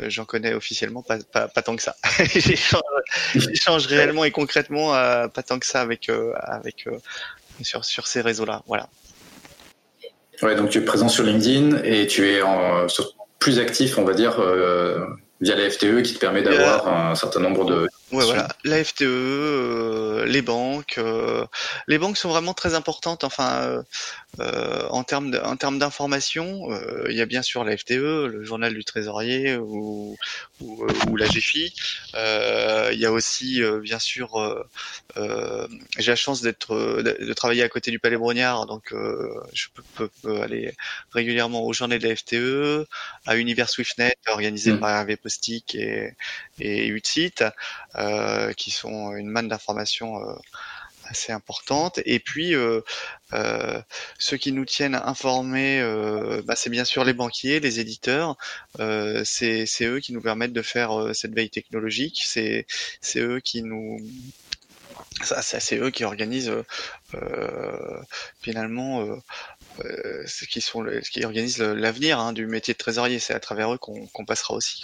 euh, 0.00 0.08
j'en 0.08 0.24
connais 0.24 0.54
officiellement 0.54 1.02
pas, 1.02 1.18
pas, 1.32 1.48
pas, 1.48 1.62
tant 1.62 1.76
que 1.76 1.82
ça. 1.82 1.96
J'échange 3.34 3.86
réellement 3.86 4.24
et 4.24 4.30
concrètement 4.30 4.94
euh, 4.94 5.28
pas 5.28 5.42
tant 5.42 5.58
que 5.58 5.66
ça 5.66 5.80
avec, 5.80 6.08
euh, 6.08 6.32
avec 6.36 6.88
sur, 7.62 7.84
sur 7.84 8.06
ces 8.06 8.20
réseaux-là. 8.20 8.62
Voilà. 8.66 8.88
Ouais, 10.42 10.56
donc 10.56 10.70
tu 10.70 10.78
es 10.78 10.80
présent 10.82 11.08
sur 11.08 11.24
LinkedIn 11.24 11.82
et 11.84 12.06
tu 12.06 12.28
es 12.28 12.42
en, 12.42 12.86
plus 13.38 13.58
actif, 13.58 13.98
on 13.98 14.04
va 14.04 14.14
dire, 14.14 14.40
via 15.40 15.56
la 15.56 15.70
FTE 15.70 16.02
qui 16.02 16.14
te 16.14 16.18
permet 16.18 16.42
d'avoir 16.42 16.88
un 16.88 17.14
certain 17.14 17.40
nombre 17.40 17.64
de 17.64 17.88
Ouais, 18.12 18.24
voilà. 18.24 18.48
La 18.64 18.84
FTE, 18.84 19.04
euh, 19.04 20.26
les 20.26 20.42
banques, 20.42 20.96
euh, 20.98 21.46
les 21.88 21.96
banques 21.96 22.18
sont 22.18 22.28
vraiment 22.28 22.52
très 22.52 22.74
importantes. 22.74 23.24
Enfin, 23.24 23.82
euh, 24.40 24.86
en 24.90 25.02
termes 25.02 25.38
en 25.42 25.56
termes 25.56 25.78
d'information, 25.78 26.68
il 27.08 27.16
y 27.16 27.22
a 27.22 27.26
bien 27.26 27.40
sûr 27.40 27.64
la 27.64 27.74
FTE, 27.76 28.26
le 28.26 28.44
journal 28.44 28.74
du 28.74 28.84
trésorier 28.84 29.56
ou 29.56 30.16
ou, 30.62 30.86
ou 31.08 31.16
la 31.16 31.26
GFI. 31.26 31.74
il 32.14 32.98
y 32.98 33.06
a 33.06 33.12
aussi 33.12 33.62
bien 33.82 33.98
sûr, 33.98 34.66
j'ai 35.16 36.10
la 36.10 36.16
chance 36.16 36.42
d'être 36.42 36.74
de 37.02 37.32
travailler 37.32 37.62
à 37.62 37.68
côté 37.68 37.90
du 37.90 37.98
Palais 37.98 38.16
Brognard, 38.16 38.66
donc 38.66 38.94
je 39.52 39.66
peux, 39.96 40.08
peux, 40.22 40.40
aller 40.40 40.74
régulièrement 41.12 41.64
aux 41.64 41.72
journées 41.72 41.98
de 41.98 42.08
la 42.08 42.16
FTE, 42.16 42.88
à 43.26 43.36
Univers 43.36 43.68
Swiftnet 43.68 44.16
organisé 44.26 44.72
mmh. 44.72 44.80
par 44.80 44.90
Hervé 44.90 45.16
Postic 45.16 45.74
et 45.74 46.14
et 46.60 46.86
Utsit. 46.86 47.42
Euh, 47.94 48.54
qui 48.54 48.70
sont 48.70 49.14
une 49.14 49.28
manne 49.28 49.48
d'informations 49.48 50.16
euh, 50.16 50.34
assez 51.08 51.32
importante. 51.32 52.00
Et 52.04 52.18
puis, 52.18 52.54
euh, 52.54 52.80
ceux 54.18 54.36
qui 54.36 54.52
nous 54.52 54.64
tiennent 54.64 54.94
informés, 54.94 55.82
bah, 56.44 56.54
c'est 56.56 56.70
bien 56.70 56.84
sûr 56.84 57.04
les 57.04 57.14
banquiers, 57.14 57.60
les 57.60 57.80
éditeurs. 57.80 58.36
c'est 59.24 59.66
eux 59.82 60.00
qui 60.00 60.12
nous 60.12 60.22
permettent 60.22 60.52
de 60.52 60.62
faire 60.62 61.10
cette 61.14 61.34
veille 61.34 61.50
technologique. 61.50 62.22
C'est 62.24 62.66
eux 63.16 63.40
qui 63.40 63.62
nous 63.62 63.98
c'est 65.24 65.76
eux 65.76 65.90
qui 65.90 66.04
organisent 66.04 66.52
finalement 68.40 69.06
euh, 69.84 70.24
qui 70.50 70.60
sont 70.60 70.84
qui 71.10 71.24
organisent 71.24 71.58
l'avenir 71.58 72.18
hein, 72.18 72.32
du 72.32 72.46
métier 72.46 72.74
de 72.74 72.78
trésorier. 72.78 73.18
C'est 73.18 73.34
à 73.34 73.40
travers 73.40 73.72
eux 73.72 73.78
qu'on 73.78 74.24
passera 74.24 74.54
aussi. 74.54 74.82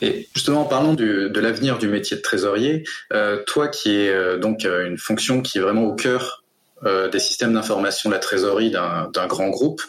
Et 0.00 0.28
justement, 0.34 0.62
en 0.62 0.64
parlant 0.64 0.94
de 0.94 1.38
l'avenir 1.38 1.78
du 1.78 1.88
métier 1.88 2.16
de 2.16 2.22
trésorier, 2.22 2.84
euh, 3.12 3.42
toi 3.46 3.68
qui 3.68 3.94
es 3.94 4.08
euh, 4.08 4.38
donc 4.38 4.64
une 4.64 4.98
fonction 4.98 5.42
qui 5.42 5.58
est 5.58 5.60
vraiment 5.60 5.84
au 5.84 5.94
cœur 5.94 6.42
des 7.10 7.18
systèmes 7.18 7.54
d'information 7.54 8.10
de 8.10 8.14
la 8.14 8.20
trésorerie 8.20 8.70
d'un 8.70 9.26
grand 9.26 9.48
groupe, 9.48 9.80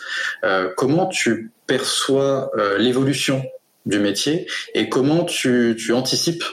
comment 0.78 1.06
tu 1.06 1.52
perçois 1.68 2.50
l'évolution 2.78 3.44
du 3.86 4.00
métier 4.00 4.48
et 4.74 4.88
comment 4.88 5.26
tu, 5.26 5.76
tu 5.78 5.92
anticipes 5.92 6.46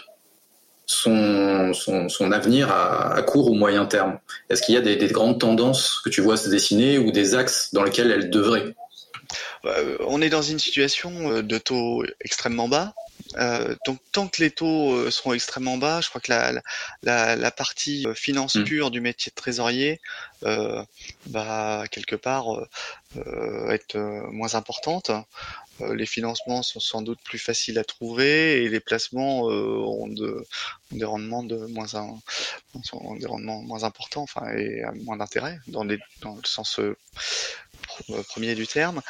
son, 0.86 1.72
son, 1.72 2.08
son 2.08 2.32
avenir 2.32 2.70
à, 2.70 3.14
à, 3.14 3.22
court 3.22 3.50
ou 3.50 3.54
moyen 3.54 3.86
terme 3.86 4.18
Est-ce 4.50 4.62
qu'il 4.62 4.74
y 4.74 4.78
a 4.78 4.80
des, 4.80 4.96
des, 4.96 5.08
grandes 5.08 5.40
tendances 5.40 6.00
que 6.04 6.10
tu 6.10 6.20
vois 6.20 6.36
se 6.36 6.48
dessiner 6.48 6.98
ou 6.98 7.10
des 7.10 7.34
axes 7.34 7.72
dans 7.72 7.82
lesquels 7.82 8.10
elle 8.10 8.30
devrait? 8.30 8.74
Euh, 9.64 9.96
On 10.06 10.20
est 10.20 10.28
dans 10.28 10.42
une 10.42 10.58
situation 10.58 11.32
euh, 11.32 11.42
de 11.42 11.58
taux 11.58 12.04
extrêmement 12.20 12.68
bas. 12.68 12.94
Euh, 13.36 13.74
donc 13.86 13.98
tant 14.12 14.28
que 14.28 14.42
les 14.42 14.50
taux 14.50 15.10
seront 15.10 15.32
extrêmement 15.32 15.76
bas, 15.76 16.00
je 16.00 16.08
crois 16.08 16.20
que 16.20 16.30
la, 16.30 16.52
la, 17.02 17.36
la 17.36 17.50
partie 17.50 18.06
finance 18.14 18.56
mmh. 18.56 18.64
pure 18.64 18.90
du 18.90 19.00
métier 19.00 19.30
de 19.30 19.34
trésorier 19.34 20.00
euh, 20.44 20.82
va 21.30 21.84
quelque 21.90 22.16
part 22.16 22.46
euh, 23.16 23.70
être 23.70 23.96
moins 24.30 24.54
importante. 24.54 25.10
Euh, 25.81 25.95
les 25.95 26.07
financements 26.07 26.62
sont 26.62 26.81
sans 26.81 27.02
doute 27.02 27.19
plus 27.25 27.38
faciles 27.38 27.78
à 27.78 27.85
trouver 27.85 28.62
et 28.62 28.69
les 28.69 28.81
placements 28.81 29.50
euh, 29.50 29.78
ont, 29.78 30.07
de, 30.07 30.45
des 30.93 31.04
rendements 31.04 31.43
de 31.43 31.57
moins 31.66 31.87
moins 32.75 33.85
importants, 33.85 34.23
enfin 34.23 34.49
et 34.57 34.83
moins 35.02 35.16
d'intérêt 35.16 35.59
dans, 35.66 35.85
le 35.85 35.99
sens 36.45 36.78
euh, 36.78 36.97
premier 38.28 38.54
du 38.54 38.66
terme. 38.66 39.00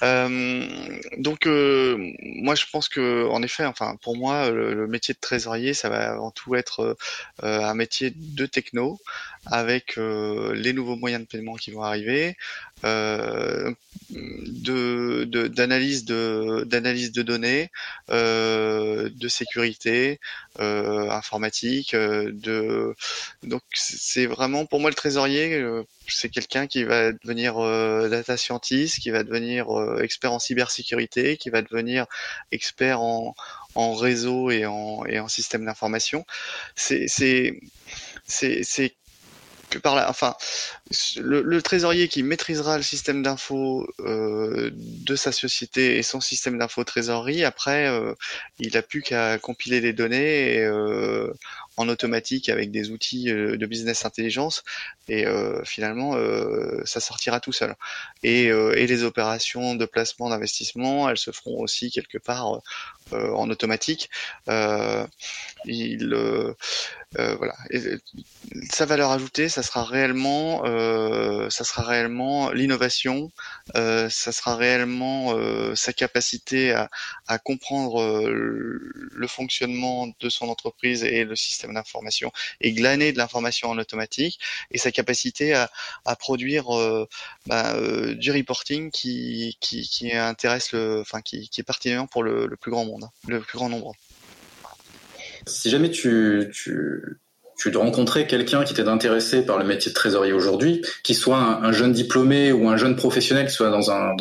donc 0.00 1.46
moi 1.46 2.54
je 2.54 2.64
pense 2.72 2.88
que 2.88 3.28
en 3.28 3.42
effet, 3.42 3.64
enfin 3.64 3.96
pour 4.02 4.16
moi 4.16 4.50
le, 4.50 4.86
métier 4.86 5.14
de 5.14 5.20
trésorier 5.20 5.74
ça 5.74 5.88
va 5.88 6.12
avant 6.12 6.30
tout 6.30 6.54
être 6.56 6.96
un 7.42 7.74
métier 7.74 8.12
de 8.16 8.46
techno 8.46 8.98
avec 9.46 9.96
les 9.96 10.72
nouveaux 10.72 10.96
moyens 10.96 11.22
de 11.22 11.28
paiement 11.28 11.54
qui 11.54 11.70
vont 11.70 11.82
arriver, 11.82 12.36
euh, 12.84 13.72
de 14.10 15.24
d'analyse 15.48 16.04
de 16.04 16.64
d'analyse 16.66 17.12
de, 17.12 17.22
données, 17.22 17.70
euh, 18.10 19.08
de 19.14 19.28
sécurité 19.28 20.20
euh, 20.60 21.10
informatique, 21.10 21.94
euh, 21.94 22.30
de 22.32 22.94
donc 23.42 23.62
c'est 23.74 24.26
vraiment 24.26 24.66
pour 24.66 24.80
moi 24.80 24.90
le 24.90 24.94
trésorier, 24.96 25.54
euh, 25.54 25.82
c'est 26.08 26.28
quelqu'un 26.28 26.66
qui 26.66 26.84
va 26.84 27.12
devenir 27.12 27.56
data 28.10 28.36
scientist, 28.36 28.98
qui 29.00 29.10
va 29.10 29.22
devenir 29.22 29.66
expert 30.00 30.32
en 30.32 30.38
cybersécurité, 30.38 31.36
qui 31.36 31.50
va 31.50 31.62
devenir 31.62 32.06
expert 32.50 33.00
en 33.00 33.34
en 33.74 33.94
réseau 33.94 34.50
et 34.50 34.66
en 34.66 35.04
et 35.06 35.18
en 35.20 35.28
système 35.28 35.64
d'information. 35.64 36.26
C'est 36.76 37.06
c'est 37.08 37.60
c'est 39.72 39.80
par 39.80 39.94
là, 39.94 40.08
enfin, 40.10 40.34
le, 41.16 41.62
trésorier 41.62 42.08
qui 42.08 42.22
maîtrisera 42.22 42.76
le 42.76 42.82
système 42.82 43.22
d'info 43.22 43.86
euh, 44.00 44.70
de 44.74 45.16
sa 45.16 45.32
société 45.32 45.96
et 45.96 46.02
son 46.02 46.20
système 46.20 46.58
d'info 46.58 46.84
trésorerie, 46.84 47.44
après, 47.44 47.88
euh, 47.88 48.14
il 48.58 48.76
a 48.76 48.82
plus 48.82 49.02
qu'à 49.02 49.38
compiler 49.38 49.80
les 49.80 49.92
données 49.92 50.58
euh, 50.60 51.32
en 51.76 51.88
automatique 51.88 52.48
avec 52.50 52.70
des 52.70 52.90
outils 52.90 53.24
de 53.24 53.66
business 53.66 54.04
intelligence 54.04 54.62
et 55.08 55.24
finalement 55.64 56.14
ça 56.84 57.00
sortira 57.00 57.40
tout 57.40 57.52
seul. 57.52 57.74
Et, 58.22 58.44
et 58.48 58.86
les 58.86 59.04
opérations 59.04 59.74
de 59.74 59.86
placement 59.86 60.28
d'investissement, 60.28 61.08
elles 61.08 61.16
se 61.16 61.30
feront 61.30 61.60
aussi 61.60 61.90
quelque 61.90 62.18
part 62.18 62.60
en 63.10 63.48
automatique. 63.48 64.10
il 65.64 66.14
euh, 67.18 67.34
voilà. 67.36 67.54
Et, 67.70 67.80
sa 68.70 68.86
valeur 68.86 69.10
ajoutée, 69.10 69.48
ça 69.48 69.62
sera 69.62 69.84
réellement, 69.84 70.64
euh, 70.64 71.48
ça 71.50 71.64
sera 71.64 71.82
réellement 71.82 72.50
l'innovation, 72.50 73.30
euh, 73.76 74.08
ça 74.10 74.32
sera 74.32 74.56
réellement 74.56 75.34
euh, 75.34 75.74
sa 75.74 75.92
capacité 75.92 76.72
à, 76.72 76.90
à 77.26 77.38
comprendre 77.38 78.02
euh, 78.02 78.90
le 79.10 79.26
fonctionnement 79.26 80.08
de 80.20 80.28
son 80.28 80.48
entreprise 80.48 81.04
et 81.04 81.24
le 81.24 81.36
système 81.36 81.74
d'information 81.74 82.32
et 82.60 82.72
glaner 82.72 83.12
de 83.12 83.18
l'information 83.18 83.70
en 83.70 83.78
automatique 83.78 84.38
et 84.70 84.78
sa 84.78 84.90
capacité 84.90 85.54
à, 85.54 85.70
à 86.04 86.16
produire 86.16 86.66
bah, 87.46 87.74
du 88.14 88.30
reporting 88.32 88.90
qui, 88.90 89.56
qui, 89.60 89.88
qui 89.88 90.12
intéresse 90.12 90.72
le, 90.72 91.00
enfin 91.00 91.20
qui, 91.20 91.48
qui 91.48 91.60
est 91.60 91.64
pertinent 91.64 92.06
pour 92.06 92.22
le, 92.22 92.46
le 92.46 92.56
plus 92.56 92.70
grand 92.70 92.84
monde, 92.84 93.08
le 93.26 93.40
plus 93.40 93.58
grand 93.58 93.68
nombre. 93.68 93.94
Si 95.46 95.70
jamais 95.70 95.90
tu, 95.90 96.50
tu, 96.52 97.18
tu 97.56 97.70
quelqu'un 98.26 98.64
qui 98.64 98.74
t'est 98.74 98.88
intéressé 98.88 99.44
par 99.44 99.58
le 99.58 99.64
métier 99.64 99.90
de 99.90 99.94
trésorier 99.94 100.32
aujourd'hui, 100.32 100.82
qui 101.04 101.14
soit 101.14 101.38
un, 101.38 101.72
jeune 101.72 101.92
diplômé 101.92 102.52
ou 102.52 102.68
un 102.68 102.76
jeune 102.76 102.96
professionnel 102.96 103.46
qui 103.46 103.52
soit 103.52 103.70
dans 103.70 103.90
un, 103.90 104.14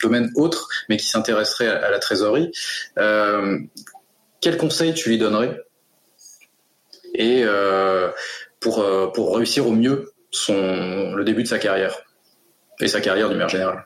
domaine 0.00 0.30
autre, 0.34 0.68
mais 0.88 0.96
qui 0.96 1.06
s'intéresserait 1.06 1.68
à, 1.68 1.90
la 1.90 1.98
trésorerie, 1.98 2.50
euh, 2.98 3.58
quel 4.40 4.56
conseil 4.56 4.94
tu 4.94 5.08
lui 5.08 5.18
donnerais? 5.18 5.60
Et 7.14 7.42
euh, 7.44 8.10
pour, 8.60 8.80
euh, 8.80 9.08
pour 9.08 9.36
réussir 9.36 9.66
au 9.66 9.72
mieux 9.72 10.12
le 10.48 11.22
début 11.24 11.42
de 11.42 11.48
sa 11.48 11.58
carrière 11.58 11.96
et 12.80 12.88
sa 12.88 13.00
carrière 13.00 13.28
du 13.28 13.34
manière 13.34 13.48
générale 13.48 13.84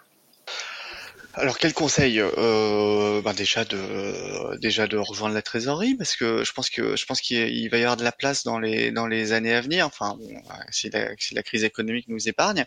alors 1.36 1.58
quel 1.58 1.72
conseil 1.72 2.20
euh, 2.20 3.20
ben 3.22 3.32
déjà 3.32 3.64
de 3.64 4.56
déjà 4.60 4.86
de 4.86 4.96
rejoindre 4.96 5.34
la 5.34 5.42
trésorerie 5.42 5.94
parce 5.94 6.14
que 6.14 6.44
je 6.44 6.52
pense 6.52 6.70
que 6.70 6.96
je 6.96 7.06
pense 7.06 7.20
qu'il 7.20 7.68
va 7.70 7.78
y 7.78 7.82
avoir 7.82 7.96
de 7.96 8.04
la 8.04 8.12
place 8.12 8.44
dans 8.44 8.58
les 8.58 8.92
dans 8.92 9.06
les 9.06 9.32
années 9.32 9.54
à 9.54 9.60
venir. 9.60 9.86
Enfin 9.86 10.16
si, 10.70 10.90
la, 10.90 11.10
si 11.18 11.34
la 11.34 11.42
crise 11.42 11.64
économique 11.64 12.08
nous 12.08 12.28
épargne, 12.28 12.64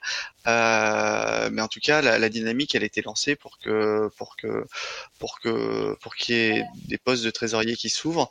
euh, 0.48 1.50
mais 1.52 1.62
en 1.62 1.68
tout 1.68 1.80
cas 1.80 2.02
la, 2.02 2.20
la, 2.20 2.30
dynamique 2.30 2.76
elle 2.76 2.84
a 2.84 2.88
été 2.88 3.02
lancée 3.02 3.36
pour 3.36 3.58
que 3.58 4.10
pour 4.18 4.36
que 4.36 4.66
pour 5.18 5.40
que 5.40 5.96
pour 6.02 6.16
qu'il 6.16 6.36
y 6.36 6.40
ait 6.40 6.64
des 6.88 6.98
postes 6.98 7.24
de 7.24 7.30
trésorier 7.30 7.76
qui 7.78 7.90
s'ouvrent, 7.90 8.30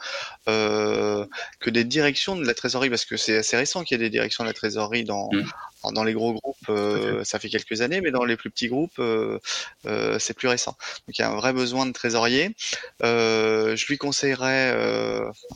euh, 0.49 1.25
que 1.61 1.71
des 1.71 1.85
directions 1.85 2.37
de 2.37 2.45
la 2.45 2.55
trésorerie 2.55 2.90
parce 2.90 3.07
que 3.07 3.16
c'est 3.16 3.38
assez 3.38 3.57
récent 3.57 3.85
qu'il 3.85 3.99
y 3.99 4.00
ait 4.00 4.05
des 4.05 4.11
directions 4.11 4.45
de 4.45 4.49
la 4.49 4.55
trésorerie 4.55 5.05
dans 5.05 5.31
mmh 5.33 5.45
dans 5.93 6.05
les 6.05 6.12
gros 6.12 6.33
groupes, 6.33 6.57
euh, 6.69 7.25
ça 7.25 7.38
fait 7.38 7.49
quelques 7.49 7.81
années, 7.81 8.00
mais 8.00 8.11
dans 8.11 8.25
les 8.25 8.37
plus 8.37 8.50
petits 8.50 8.69
groupes, 8.69 8.99
euh, 8.99 9.38
euh, 9.87 10.19
c'est 10.19 10.35
plus 10.35 10.49
récent. 10.49 10.76
Donc 11.07 11.19
il 11.19 11.23
y 11.23 11.25
a 11.25 11.31
un 11.31 11.37
vrai 11.37 11.52
besoin 11.52 11.87
de 11.87 11.93
trésorier. 11.93 12.55
je 13.02 13.87
lui 13.87 13.99
conseillerais, 13.99 14.73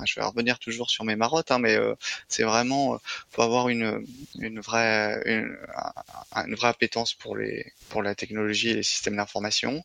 je 0.04 0.14
vais 0.20 0.26
revenir 0.26 0.58
toujours 0.58 0.90
sur 0.90 1.04
mes 1.04 1.16
marottes, 1.16 1.50
hein, 1.50 1.58
mais 1.58 1.78
c'est 2.28 2.42
vraiment, 2.42 2.99
faut 3.30 3.42
avoir 3.42 3.68
une, 3.68 4.04
une 4.38 4.60
vraie, 4.60 5.22
une, 5.26 5.56
une, 6.37 6.54
vraie 6.54 6.68
appétence 6.68 7.14
pour 7.14 7.37
les, 7.37 7.72
pour 7.88 8.02
la 8.02 8.14
technologie 8.14 8.70
et 8.70 8.75
les 8.75 8.82
systèmes 8.82 9.16
d'information, 9.16 9.84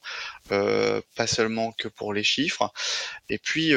pas 0.50 1.28
seulement 1.28 1.72
que 1.72 1.88
pour 1.88 2.14
les 2.14 2.24
chiffres. 2.24 2.72
Et 3.30 3.38
puis, 3.38 3.74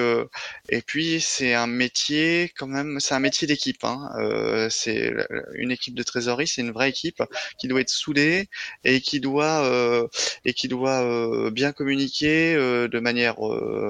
et 0.68 0.82
puis 0.82 1.20
c'est 1.20 1.54
un 1.54 1.66
métier 1.66 2.52
quand 2.56 2.66
même, 2.66 3.00
c'est 3.00 3.14
un 3.14 3.20
métier 3.20 3.46
d'équipe. 3.46 3.84
Hein. 3.84 4.68
c'est 4.70 5.12
une 5.54 5.70
équipe 5.70 5.94
de 5.94 6.02
trésorerie 6.02 6.48
c'est 6.58 6.64
une 6.64 6.72
vraie 6.72 6.88
équipe 6.88 7.22
qui 7.58 7.68
doit 7.68 7.80
être 7.80 7.88
soudée 7.88 8.48
et 8.84 9.00
qui 9.00 9.20
doit 9.20 9.64
euh, 9.64 10.08
et 10.44 10.52
qui 10.54 10.66
doit 10.66 11.02
euh, 11.02 11.50
bien 11.50 11.72
communiquer 11.72 12.54
euh, 12.54 12.88
de 12.88 12.98
manière 12.98 13.36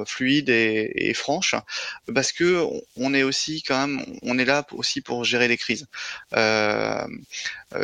fluide 0.07 0.51
et, 0.51 1.15
franche, 1.15 1.55
parce 2.15 2.33
que 2.33 2.63
on 2.97 3.15
est 3.15 3.23
aussi 3.23 3.63
quand 3.63 3.87
même, 3.87 4.05
on 4.23 4.39
est 4.39 4.45
là 4.45 4.67
aussi 4.73 5.01
pour 5.01 5.25
gérer 5.25 5.49
les 5.49 5.57
crises. 5.57 5.87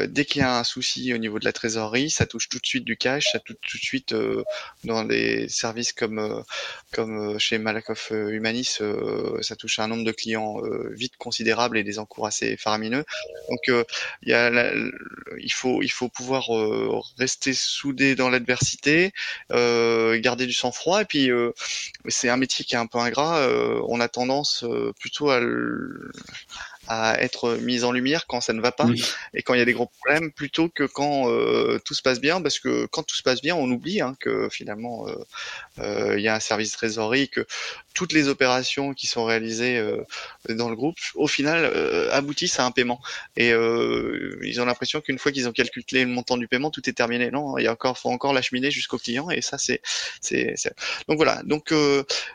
dès 0.09 0.25
qu'il 0.25 0.41
y 0.41 0.45
a 0.45 0.59
un 0.59 0.65
souci 0.65 1.13
au 1.15 1.19
niveau 1.19 1.39
de 1.39 1.45
la 1.45 1.53
trésorerie, 1.53 2.11
ça 2.11 2.27
touche 2.27 2.49
tout 2.49 2.59
de 2.59 2.67
suite 2.67 2.85
du 2.85 2.97
cash, 2.97 3.33
ça 3.33 3.39
touche 3.41 3.57
tout 3.63 3.79
de 3.79 3.83
suite 3.83 4.15
dans 4.85 5.05
des 5.05 5.49
services 5.49 5.93
comme 5.93 6.45
comme 6.93 7.39
chez 7.39 7.59
Malakoff 7.59 8.11
Humanis, 8.11 8.79
ça 9.41 9.57
touche 9.57 9.79
un 9.79 9.89
nombre 9.89 10.05
de 10.05 10.13
clients 10.13 10.57
vite 10.91 11.17
considérable 11.17 11.79
et 11.79 11.85
des 11.85 11.99
encours 11.99 12.27
assez 12.27 12.57
faramineux. 12.57 13.05
Donc 13.51 13.85
il 14.23 14.29
y 14.29 14.35
a 14.35 14.51
la, 14.51 14.74
il 15.39 15.53
faut 15.53 15.83
il 15.83 15.91
faut 15.91 16.09
pouvoir 16.09 16.55
euh, 16.57 17.01
rester 17.19 17.55
soudé 17.55 18.15
dans 18.15 18.29
l'adversité, 18.29 19.13
euh, 19.53 20.19
garder 20.21 20.47
du 20.47 20.53
sang-froid 20.53 21.03
et 21.03 21.05
puis 21.05 21.31
euh, 21.31 21.53
c'est 22.09 22.29
un 22.29 22.37
métier 22.37 22.65
qui 22.65 22.75
est 22.75 22.79
un 22.79 22.87
peu 22.87 22.99
ingrat. 22.99 23.49
on 23.89 24.01
a 24.01 24.09
tendance 24.09 24.65
plutôt 24.99 25.31
à 25.31 25.41
à 26.89 27.21
être 27.21 27.55
mise 27.57 27.85
en 27.85 27.93
lumière 27.93 28.27
quand 28.27 28.41
ça 28.41 28.53
ne 28.53 28.61
va 28.61 28.73
pas 28.73 28.87
et 29.33 29.43
quand 29.43 29.55
il 29.55 29.59
y 29.59 29.63
a 29.63 29.65
des 29.65 29.73
gros 29.73 29.87
problèmes 29.87 30.31
plutôt 30.33 30.69
que 30.69 30.85
quand 30.85 31.31
euh, 31.31 31.79
tout 31.85 31.95
se 31.95 32.03
passe 32.03 32.21
bien 32.21 32.41
parce 32.43 32.59
que 32.59 32.87
quand 32.87 33.03
tout 33.03 33.17
se 33.17 33.23
passe 33.23 33.41
bien 33.41 33.55
on 33.55 33.71
oublie 33.71 34.01
hein, 34.01 34.17
que 34.21 34.49
finalement 34.51 35.09
euh, 35.09 35.15
euh, 35.79 36.15
il 36.19 36.23
y 36.23 36.29
a 36.29 36.35
un 36.35 36.41
service 36.41 36.73
trésorerie 36.73 37.29
que 37.29 37.47
toutes 37.95 38.13
les 38.13 38.29
opérations 38.29 38.93
qui 38.93 39.07
sont 39.07 39.25
réalisées 39.25 39.81
dans 40.49 40.69
le 40.69 40.75
groupe 40.75 40.97
au 41.15 41.29
final 41.29 41.65
aboutissent 42.11 42.59
à 42.59 42.65
un 42.65 42.73
paiement. 42.73 43.01
Et 43.37 43.51
ils 43.51 44.61
ont 44.61 44.65
l'impression 44.65 45.01
qu'une 45.01 45.17
fois 45.17 45.31
qu'ils 45.31 45.49
ont 45.49 45.53
calculé 45.53 46.05
le 46.05 46.11
montant 46.11 46.37
du 46.37 46.49
paiement 46.49 46.73
tout 46.73 46.89
est 46.91 46.93
terminé. 46.93 47.31
Non 47.31 47.57
il 47.57 47.63
y 47.63 47.69
a 47.69 47.73
encore 47.73 47.97
faut 47.97 48.11
encore 48.11 48.33
l'acheminer 48.33 48.73
jusqu'au 48.73 48.99
client 48.99 49.31
et 49.31 49.43
ça 49.43 49.59
c'est 49.59 49.81
c'est 50.21 50.57
donc 51.07 51.19
voilà. 51.19 51.41
Donc 51.45 51.73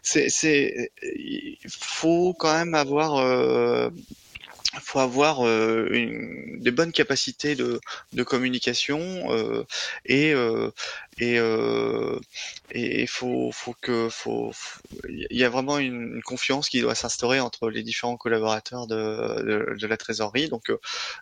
c'est 0.01 0.29
c'est 0.29 0.93
il 1.03 1.57
faut 1.67 2.33
quand 2.39 2.53
même 2.53 2.73
avoir 2.73 3.21
il 3.21 3.91
faut 4.81 4.99
avoir 4.99 5.45
euh, 5.45 5.87
des 6.59 6.71
bonnes 6.71 6.91
capacités 6.91 7.55
de, 7.55 7.79
de 8.13 8.23
communication 8.23 8.99
euh, 9.31 9.63
et 10.05 10.33
euh, 10.33 10.71
et 11.19 11.39
euh, 11.39 12.19
et 12.71 13.01
il 13.01 13.07
faut 13.07 13.51
faut 13.51 13.75
que 13.81 14.09
faut 14.09 14.53
il 15.07 15.37
y 15.37 15.43
a 15.43 15.49
vraiment 15.49 15.79
une, 15.79 16.21
confiance 16.23 16.69
qui 16.69 16.81
doit 16.81 16.95
s'instaurer 16.95 17.39
entre 17.39 17.69
les 17.69 17.83
différents 17.83 18.17
collaborateurs 18.17 18.87
de, 18.87 19.75
de, 19.77 19.87
la 19.87 19.97
trésorerie. 19.97 20.49
Donc 20.49 20.69
euh, 20.69 20.79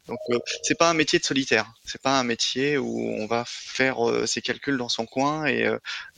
donc 0.08 0.20
euh, 0.30 0.40
c'est 0.64 0.78
pas 0.78 0.90
un 0.90 0.94
métier 0.94 1.20
de 1.20 1.24
solitaire. 1.24 1.72
C'est 1.86 2.02
pas 2.02 2.20
un 2.20 2.24
métier 2.24 2.78
où 2.78 3.12
on 3.18 3.26
va 3.26 3.44
faire 3.48 3.98
ses 4.26 4.42
calculs 4.42 4.78
dans 4.78 4.90
son 4.90 5.06
coin 5.06 5.46
et 5.46 5.68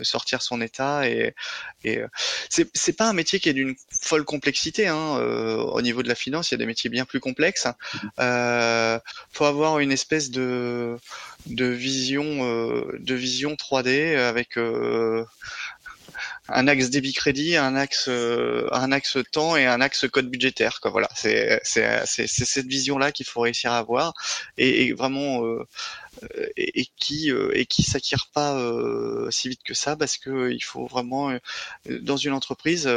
sortir 0.01 0.41
son 0.41 0.61
état 0.61 1.07
et 1.07 1.33
et 1.83 2.01
c'est 2.49 2.93
pas 2.93 3.09
un 3.09 3.13
métier 3.13 3.39
qui 3.39 3.49
est 3.49 3.53
d'une 3.53 3.75
folle 4.01 4.25
complexité 4.25 4.87
hein, 4.87 5.17
au 5.17 5.81
niveau 5.81 6.03
de 6.03 6.07
la 6.07 6.15
finance 6.15 6.51
il 6.51 6.53
y 6.53 6.55
a 6.55 6.57
des 6.57 6.65
métiers 6.65 6.89
bien 6.89 7.05
plus 7.05 7.19
complexes. 7.19 7.67
Euh, 8.19 8.99
faut 9.31 9.45
avoir 9.45 9.79
une 9.79 9.91
espèce 9.91 10.31
de 10.31 10.97
de 11.45 11.65
vision 11.65 12.25
euh, 12.25 12.97
de 12.99 13.15
vision 13.15 13.55
3D 13.69 14.17
avec 14.17 14.57
euh, 14.57 15.25
un 16.47 16.67
axe 16.67 16.89
débit 16.89 17.13
crédit, 17.13 17.55
un 17.55 17.75
axe 17.75 18.07
euh, 18.09 18.67
un 18.71 18.91
axe 18.91 19.17
temps 19.31 19.55
et 19.55 19.65
un 19.65 19.81
axe 19.81 20.07
code 20.09 20.29
budgétaire. 20.29 20.79
Quoi. 20.81 20.91
Voilà, 20.91 21.09
c'est 21.13 21.59
cette 21.63 22.67
vision 22.67 22.97
là 22.97 23.11
qu'il 23.11 23.25
faut 23.25 23.41
réussir 23.41 23.71
à 23.71 23.77
avoir 23.77 24.13
et, 24.57 24.85
et 24.87 24.93
vraiment 24.93 25.41
euh, 26.23 26.47
et, 26.57 26.87
qui 26.97 27.31
euh, 27.31 27.51
et 27.53 27.65
qui 27.65 27.83
s'acquiert 27.83 28.27
pas 28.33 28.57
euh, 28.59 29.29
si 29.31 29.49
vite 29.49 29.61
que 29.63 29.73
ça 29.73 29.95
parce 29.95 30.17
que 30.17 30.51
il 30.51 30.63
faut 30.63 30.85
vraiment 30.87 31.37
dans 32.01 32.17
une 32.17 32.33
entreprise 32.33 32.89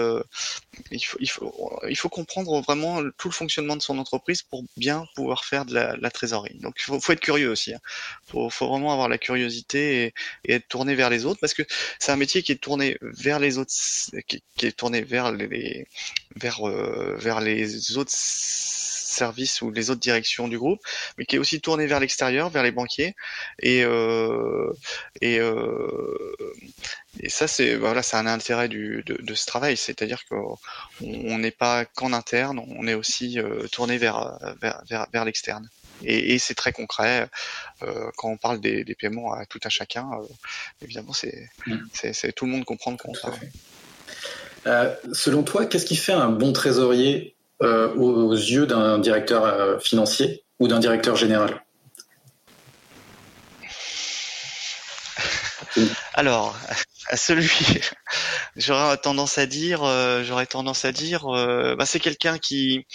il 0.90 1.00
faut 1.04 1.18
il 1.20 1.30
faut 1.30 1.80
il 1.88 1.96
faut 1.96 2.08
comprendre 2.08 2.60
vraiment 2.62 3.02
tout 3.18 3.28
le 3.28 3.34
fonctionnement 3.34 3.76
de 3.76 3.82
son 3.82 3.98
entreprise 3.98 4.42
pour 4.42 4.64
bien 4.76 5.06
pouvoir 5.14 5.44
faire 5.44 5.64
de 5.64 5.74
la, 5.74 6.10
trésorerie. 6.10 6.58
Donc 6.60 6.74
il 6.78 6.82
faut, 6.82 7.00
faut, 7.00 7.12
être 7.12 7.20
curieux 7.20 7.50
aussi. 7.50 7.74
Hein. 7.74 7.80
faut, 8.26 8.50
faut, 8.50 8.68
vraiment 8.68 8.92
avoir 8.92 9.08
la 9.08 9.18
curiosité 9.18 10.04
et, 10.04 10.14
et, 10.44 10.54
être 10.54 10.68
tourné 10.68 10.94
vers 10.94 11.10
les 11.10 11.24
autres 11.24 11.40
parce 11.40 11.54
que 11.54 11.62
c'est 11.98 12.12
un 12.12 12.16
métier 12.16 12.42
qui 12.42 12.52
est 12.52 12.56
tourné 12.56 12.98
vers 13.00 13.38
les 13.38 13.58
autres, 13.58 13.72
qui 14.26 14.66
est 14.66 14.76
tourné 14.76 15.02
vers 15.02 15.32
les 15.32 15.86
vers 16.36 16.60
vers 17.16 17.40
les 17.40 17.96
autres 17.96 18.12
services 19.12 19.62
ou 19.62 19.70
les 19.70 19.90
autres 19.90 20.00
directions 20.00 20.48
du 20.48 20.58
groupe, 20.58 20.80
mais 21.16 21.24
qui 21.24 21.36
est 21.36 21.38
aussi 21.38 21.60
tourné 21.60 21.86
vers 21.86 22.00
l'extérieur, 22.00 22.50
vers 22.50 22.62
les 22.62 22.72
banquiers. 22.72 23.14
Et, 23.60 23.84
euh, 23.84 24.72
et, 25.20 25.38
euh, 25.38 26.36
et 27.20 27.28
ça, 27.28 27.46
c'est 27.46 27.76
voilà, 27.76 28.02
c'est 28.02 28.16
un 28.16 28.26
intérêt 28.26 28.68
du, 28.68 29.02
de, 29.06 29.14
de 29.20 29.34
ce 29.34 29.46
travail, 29.46 29.76
c'est-à-dire 29.76 30.24
qu'on 30.28 31.38
n'est 31.38 31.50
pas 31.50 31.84
qu'en 31.84 32.12
interne, 32.12 32.58
on 32.58 32.86
est 32.86 32.94
aussi 32.94 33.38
euh, 33.38 33.66
tourné 33.68 33.98
vers, 33.98 34.38
vers, 34.60 34.82
vers, 34.88 35.06
vers 35.12 35.24
l'externe. 35.24 35.68
Et, 36.04 36.34
et 36.34 36.38
c'est 36.38 36.54
très 36.54 36.72
concret. 36.72 37.28
Euh, 37.82 38.10
quand 38.16 38.28
on 38.28 38.36
parle 38.36 38.60
des, 38.60 38.84
des, 38.84 38.94
paiements 38.94 39.32
à 39.32 39.46
tout 39.46 39.60
un 39.64 39.68
chacun, 39.68 40.08
euh, 40.12 40.26
évidemment, 40.80 41.12
c'est, 41.12 41.48
mmh. 41.66 41.76
c'est, 41.92 42.32
tout 42.32 42.46
le 42.46 42.52
monde 42.52 42.64
comprend 42.64 42.96
comment 42.96 43.14
ça. 43.14 43.32
Euh, 44.66 44.94
selon 45.12 45.42
toi, 45.42 45.66
qu'est-ce 45.66 45.86
qui 45.86 45.96
fait 45.96 46.12
un 46.12 46.30
bon 46.30 46.52
trésorier? 46.52 47.31
Aux 47.62 48.32
yeux 48.32 48.66
d'un 48.66 48.98
directeur 48.98 49.80
financier 49.80 50.44
ou 50.58 50.68
d'un 50.68 50.78
directeur 50.78 51.16
général. 51.16 51.62
Alors, 56.14 56.56
à 57.08 57.16
celui, 57.16 57.50
j'aurais 58.56 58.96
tendance 58.98 59.38
à 59.38 59.46
dire, 59.46 59.80
j'aurais 60.24 60.46
tendance 60.46 60.84
à 60.84 60.92
dire, 60.92 61.26
bah, 61.26 61.86
c'est 61.86 62.00
quelqu'un 62.00 62.38
qui 62.38 62.86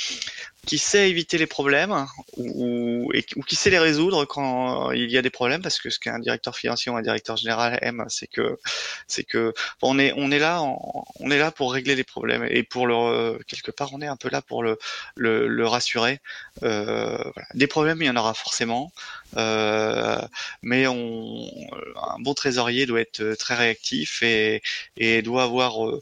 qui 0.68 0.78
sait 0.78 1.10
éviter 1.10 1.38
les 1.38 1.48
problèmes 1.48 2.06
ou, 2.36 3.10
ou, 3.36 3.42
qui 3.44 3.56
sait 3.56 3.70
les 3.70 3.80
résoudre 3.80 4.26
quand 4.26 4.92
il 4.92 5.10
y 5.10 5.18
a 5.18 5.22
des 5.22 5.30
problèmes 5.30 5.62
parce 5.62 5.80
que 5.80 5.90
ce 5.90 5.98
qu'un 5.98 6.20
directeur 6.20 6.56
financier 6.56 6.92
ou 6.92 6.96
un 6.96 7.02
directeur 7.02 7.38
général 7.38 7.80
aime 7.82 8.06
c'est 8.10 8.28
que 8.28 8.60
c'est 9.08 9.24
que 9.24 9.54
on 9.82 9.98
est 9.98 10.14
on 10.18 10.30
est 10.30 10.40
là 10.40 10.62
on 10.62 11.32
est 11.32 11.40
là 11.40 11.52
pour 11.52 11.74
régler 11.74 11.96
les 11.96 12.04
problèmes. 12.04 12.46
Et 12.50 12.64
pour 12.64 12.86
le 12.86 13.40
quelque 13.48 13.72
part 13.72 13.90
on 13.94 14.02
est 14.02 14.08
un 14.08 14.18
peu 14.18 14.30
là 14.30 14.42
pour 14.42 14.62
le 14.62 14.78
le, 15.16 15.48
le 15.48 15.68
rassurer. 15.68 16.20
Euh, 16.64 17.18
voilà. 17.34 17.48
des 17.54 17.68
problèmes 17.68 18.02
il 18.02 18.06
y 18.06 18.10
en 18.10 18.18
aura 18.18 18.34
forcément. 18.34 18.92
Euh, 19.38 20.22
mais 20.62 20.88
on, 20.88 21.48
un 22.16 22.20
bon 22.20 22.34
trésorier 22.34 22.86
doit 22.86 23.02
être 23.02 23.36
très 23.36 23.56
réactif 23.56 24.22
et, 24.22 24.62
et 24.98 25.22
doit 25.22 25.44
avoir 25.44 25.86
euh 25.88 26.02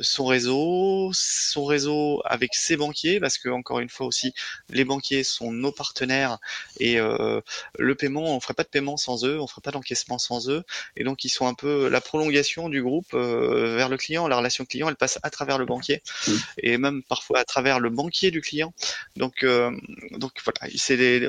son 0.00 0.26
réseau, 0.26 1.10
son 1.12 1.64
réseau 1.64 2.22
avec 2.24 2.54
ses 2.54 2.76
banquiers, 2.76 3.20
parce 3.20 3.38
que 3.38 3.48
encore 3.66 3.80
une 3.80 3.88
fois 3.88 4.06
aussi, 4.06 4.32
les 4.70 4.84
banquiers 4.84 5.24
sont 5.24 5.50
nos 5.52 5.72
partenaires 5.72 6.38
et 6.78 7.00
euh, 7.00 7.40
le 7.78 7.94
paiement, 7.96 8.36
on 8.36 8.40
ferait 8.40 8.54
pas 8.54 8.62
de 8.62 8.68
paiement 8.68 8.96
sans 8.96 9.24
eux, 9.24 9.40
on 9.40 9.46
ferait 9.46 9.60
pas 9.60 9.72
d'encaissement 9.72 10.18
sans 10.18 10.48
eux, 10.48 10.62
et 10.96 11.02
donc 11.02 11.24
ils 11.24 11.30
sont 11.30 11.46
un 11.46 11.54
peu 11.54 11.88
la 11.88 12.00
prolongation 12.00 12.68
du 12.68 12.82
groupe 12.82 13.12
euh, 13.14 13.74
vers 13.76 13.88
le 13.88 13.96
client. 13.96 14.28
La 14.28 14.36
relation 14.36 14.64
client, 14.64 14.88
elle 14.88 14.96
passe 14.96 15.18
à 15.22 15.30
travers 15.30 15.58
le 15.58 15.66
banquier 15.66 16.02
mmh. 16.28 16.32
et 16.62 16.78
même 16.78 17.02
parfois 17.02 17.40
à 17.40 17.44
travers 17.44 17.80
le 17.80 17.90
banquier 17.90 18.30
du 18.30 18.40
client. 18.40 18.72
Donc, 19.16 19.44
donc 19.44 20.32
voilà, 20.44 20.72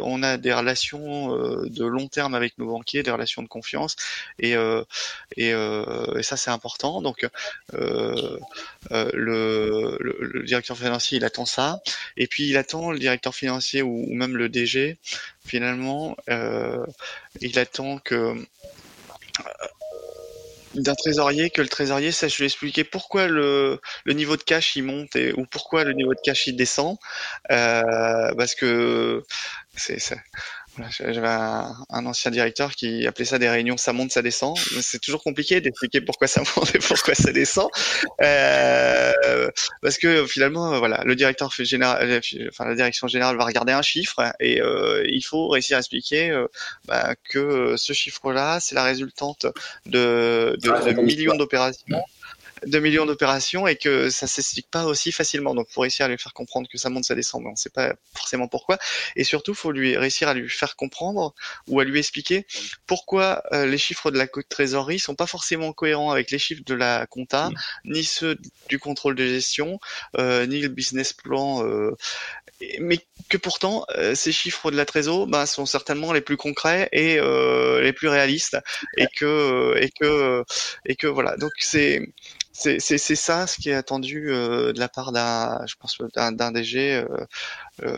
on 0.03 0.23
a 0.23 0.37
des 0.37 0.53
relations 0.53 1.35
euh, 1.35 1.69
de 1.69 1.85
long 1.85 2.07
terme 2.07 2.35
avec 2.35 2.57
nos 2.57 2.67
banquiers, 2.67 3.03
des 3.03 3.11
relations 3.11 3.41
de 3.41 3.47
confiance, 3.47 3.95
et 4.39 4.55
euh, 4.55 4.83
euh, 5.39 6.17
et, 6.17 6.23
ça 6.23 6.37
c'est 6.37 6.49
important. 6.51 7.01
Donc 7.01 7.27
le, 7.73 8.39
le, 8.91 10.43
directeur 10.45 10.77
financier 10.77 11.17
il 11.17 11.25
attend 11.25 11.45
ça, 11.45 11.79
et 12.15 12.26
puis 12.27 12.47
il 12.47 12.57
attend 12.57 12.91
le 12.91 12.99
directeur 12.99 13.35
financier 13.35 13.81
ou, 13.81 14.05
même 14.13 14.37
le 14.37 14.49
DG 14.49 14.97
finalement, 15.45 16.17
il 17.41 17.59
attend 17.59 17.99
que 17.99 18.35
d'un 20.75 20.95
trésorier 20.95 21.49
que 21.49 21.61
le 21.61 21.69
trésorier 21.69 22.11
sache 22.11 22.37
lui 22.39 22.45
expliquer 22.45 22.83
pourquoi 22.83 23.27
le, 23.27 23.79
niveau 24.07 24.37
de 24.37 24.43
cash 24.43 24.75
il 24.75 24.83
monte 24.83 25.15
et, 25.15 25.33
ou 25.33 25.45
pourquoi 25.45 25.83
le 25.83 25.93
niveau 25.93 26.13
de 26.13 26.19
cash 26.23 26.47
il 26.47 26.55
descend. 26.55 26.97
Parce 27.47 28.55
que 28.55 29.23
c'est 29.75 29.99
j'avais 30.99 31.27
un, 31.27 32.05
ancien 32.05 32.31
directeur 32.31 32.71
qui 32.75 33.07
appelait 33.07 33.25
ça 33.25 33.39
des 33.39 33.49
réunions 33.49 33.77
ça 33.77 33.93
monte, 33.93 34.11
ça 34.11 34.21
descend. 34.21 34.57
C'est 34.81 34.99
toujours 35.01 35.23
compliqué 35.23 35.61
d'expliquer 35.61 36.01
pourquoi 36.01 36.27
ça 36.27 36.41
monte 36.55 36.75
et 36.75 36.79
pourquoi 36.79 37.15
ça 37.15 37.31
descend, 37.31 37.69
euh, 38.21 38.96
parce 39.81 39.97
que 39.97 40.25
finalement, 40.25 40.77
voilà, 40.79 41.03
le 41.03 41.15
directeur 41.15 41.51
général, 41.51 42.09
euh, 42.09 42.19
enfin 42.49 42.65
la 42.65 42.75
direction 42.75 43.07
générale 43.07 43.37
va 43.37 43.45
regarder 43.45 43.73
un 43.73 43.81
chiffre 43.81 44.21
et 44.39 44.61
euh, 44.61 45.03
il 45.07 45.21
faut 45.21 45.47
réussir 45.47 45.77
à 45.77 45.79
expliquer 45.79 46.29
euh, 46.29 46.47
bah, 46.85 47.15
que 47.29 47.75
ce 47.77 47.93
chiffre-là, 47.93 48.59
c'est 48.59 48.75
la 48.75 48.83
résultante 48.83 49.45
de, 49.85 50.57
de, 50.61 50.93
de 50.93 51.01
millions 51.01 51.35
d'opérations 51.35 52.03
de 52.65 52.79
millions 52.79 53.05
d'opérations 53.05 53.67
et 53.67 53.75
que 53.75 54.09
ça 54.09 54.27
s'explique 54.27 54.69
pas 54.69 54.85
aussi 54.85 55.11
facilement. 55.11 55.55
Donc, 55.55 55.67
faut 55.69 55.81
réussir 55.81 56.05
à 56.05 56.09
lui 56.09 56.17
faire 56.17 56.33
comprendre 56.33 56.67
que 56.69 56.77
ça 56.77 56.89
monte, 56.89 57.05
ça 57.05 57.15
descend, 57.15 57.43
mais 57.43 57.49
on 57.49 57.55
sait 57.55 57.69
pas 57.69 57.93
forcément 58.13 58.47
pourquoi. 58.47 58.77
Et 59.15 59.23
surtout, 59.23 59.53
faut 59.53 59.71
lui 59.71 59.97
réussir 59.97 60.27
à 60.27 60.33
lui 60.33 60.49
faire 60.49 60.75
comprendre 60.75 61.33
ou 61.67 61.79
à 61.79 61.83
lui 61.83 61.99
expliquer 61.99 62.45
pourquoi 62.85 63.43
euh, 63.53 63.65
les 63.65 63.77
chiffres 63.77 64.11
de 64.11 64.17
la 64.17 64.27
trésorerie 64.27 64.99
sont 64.99 65.15
pas 65.15 65.27
forcément 65.27 65.73
cohérents 65.73 66.11
avec 66.11 66.31
les 66.31 66.39
chiffres 66.39 66.63
de 66.65 66.73
la 66.73 67.05
compta, 67.07 67.49
ni 67.85 68.03
ceux 68.03 68.37
du 68.69 68.79
contrôle 68.79 69.15
de 69.15 69.25
gestion, 69.25 69.79
euh, 70.17 70.45
ni 70.45 70.59
le 70.61 70.69
business 70.69 71.13
plan. 71.13 71.65
Euh, 71.65 71.95
mais 72.79 72.99
que 73.29 73.37
pourtant, 73.37 73.85
ces 74.15 74.31
chiffres 74.31 74.71
de 74.71 74.77
la 74.77 74.85
trésor 74.85 75.27
bah, 75.27 75.45
sont 75.45 75.67
certainement 75.67 76.11
les 76.11 76.21
plus 76.21 76.37
concrets 76.37 76.89
et 76.91 77.19
les 77.19 77.93
plus 77.93 78.07
réalistes, 78.07 78.57
et 78.97 79.05
que 79.15 79.75
et 79.77 79.91
que 79.91 80.43
et 80.85 80.95
que 80.95 81.05
voilà. 81.05 81.37
Donc 81.37 81.51
c'est 81.59 82.01
c'est 82.57 82.97
ça 83.15 83.45
ce 83.45 83.57
qui 83.57 83.69
est 83.69 83.75
attendu 83.75 84.31
euh, 84.31 84.73
de 84.73 84.79
la 84.79 84.89
part 84.89 85.11
d'un, 85.11 85.59
je 85.67 85.75
pense, 85.79 85.97
d'un 86.13 86.51
DG. 86.51 86.95
Euh, 86.95 87.05
euh, 87.83 87.97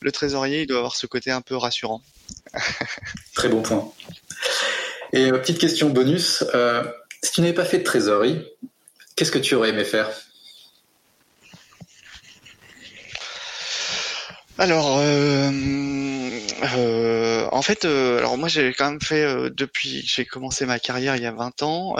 le 0.00 0.12
trésorier, 0.12 0.62
il 0.62 0.66
doit 0.66 0.78
avoir 0.78 0.94
ce 0.94 1.06
côté 1.06 1.30
un 1.30 1.40
peu 1.40 1.56
rassurant. 1.56 2.02
Très 3.34 3.48
bon 3.48 3.62
point. 3.62 3.92
Et 5.12 5.30
petite 5.30 5.58
question 5.58 5.90
bonus, 5.90 6.44
si 7.22 7.32
tu 7.32 7.40
n'avais 7.40 7.54
pas 7.54 7.64
fait 7.64 7.78
de 7.78 7.84
trésorerie, 7.84 8.44
qu'est-ce 9.16 9.32
que 9.32 9.38
tu 9.38 9.54
aurais 9.54 9.70
aimé 9.70 9.84
faire? 9.84 10.10
Alors, 14.56 14.98
euh, 15.00 16.23
euh, 16.76 17.48
en 17.52 17.62
fait, 17.62 17.84
euh, 17.84 18.18
alors 18.18 18.38
moi 18.38 18.48
j'ai 18.48 18.72
quand 18.72 18.90
même 18.90 19.00
fait 19.00 19.50
depuis, 19.50 20.02
j'ai 20.06 20.24
commencé 20.24 20.66
ma 20.66 20.78
carrière 20.78 21.16
il 21.16 21.22
y 21.22 21.26
a 21.26 21.32
20 21.32 21.62
ans. 21.62 21.94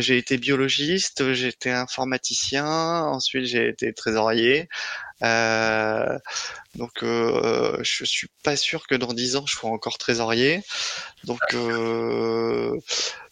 j'ai 0.00 0.18
été 0.18 0.38
biologiste, 0.38 1.32
j'ai 1.32 1.48
été 1.48 1.70
informaticien, 1.70 2.66
ensuite 2.66 3.44
j'ai 3.44 3.68
été 3.68 3.92
trésorier. 3.92 4.68
Donc, 5.22 6.92
je 7.02 8.04
suis 8.04 8.28
pas 8.42 8.56
sûr 8.56 8.86
que 8.86 8.94
dans 8.94 9.12
10 9.12 9.36
ans 9.36 9.44
je 9.46 9.56
sois 9.56 9.70
encore 9.70 9.98
trésorier. 9.98 10.62
Donc, 11.24 11.40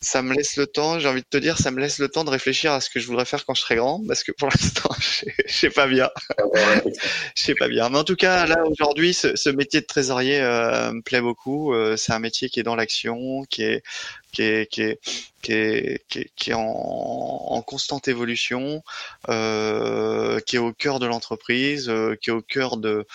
ça 0.00 0.22
me 0.22 0.32
laisse 0.32 0.56
le 0.56 0.66
temps, 0.66 0.98
j'ai 1.00 1.08
envie 1.08 1.22
de 1.22 1.26
te 1.28 1.38
dire, 1.38 1.58
ça 1.58 1.70
me 1.70 1.80
laisse 1.80 1.98
le 1.98 2.08
temps 2.08 2.24
de 2.24 2.30
réfléchir 2.30 2.72
à 2.72 2.80
ce 2.80 2.88
que 2.88 3.00
je 3.00 3.06
voudrais 3.08 3.24
faire 3.24 3.44
quand 3.44 3.54
je 3.54 3.62
serai 3.62 3.76
grand, 3.76 4.00
parce 4.06 4.22
que 4.22 4.32
pour 4.32 4.48
l'instant, 4.52 4.90
je 4.98 5.52
sais 5.52 5.70
pas 5.70 5.86
bien. 5.86 6.08
Je 7.34 7.42
sais 7.42 7.54
pas 7.58 7.68
bien. 7.68 7.88
Mais 7.88 7.98
en 7.98 8.04
tout 8.04 8.16
cas, 8.16 8.46
là, 8.46 8.62
aujourd'hui, 8.64 9.12
ce, 9.12 9.50
métier 9.50 9.80
de 9.80 9.86
trésorier 9.86 10.40
euh, 10.40 10.92
me 10.92 11.02
plaît 11.02 11.20
beaucoup. 11.20 11.74
Euh, 11.74 11.96
c'est 11.96 12.12
un 12.12 12.20
métier 12.20 12.48
qui 12.48 12.60
est 12.60 12.62
dans 12.62 12.76
l'action, 12.76 13.42
qui 13.50 13.62
est, 13.62 13.82
qui 14.32 14.42
est, 14.42 14.70
qui 14.70 14.82
est, 14.82 15.00
qui 15.42 15.52
est, 15.52 16.04
qui 16.36 16.50
est, 16.50 16.54
en, 16.54 16.60
en, 16.60 17.62
constante 17.62 18.08
évolution, 18.08 18.82
euh, 19.28 20.40
qui 20.40 20.56
est 20.56 20.58
au 20.58 20.72
cœur 20.72 20.98
de 20.98 21.06
l'entreprise, 21.06 21.88
euh, 21.88 22.16
qui 22.20 22.30
est 22.30 22.32
au 22.32 22.42
cœur 22.42 22.76
de, 22.76 23.06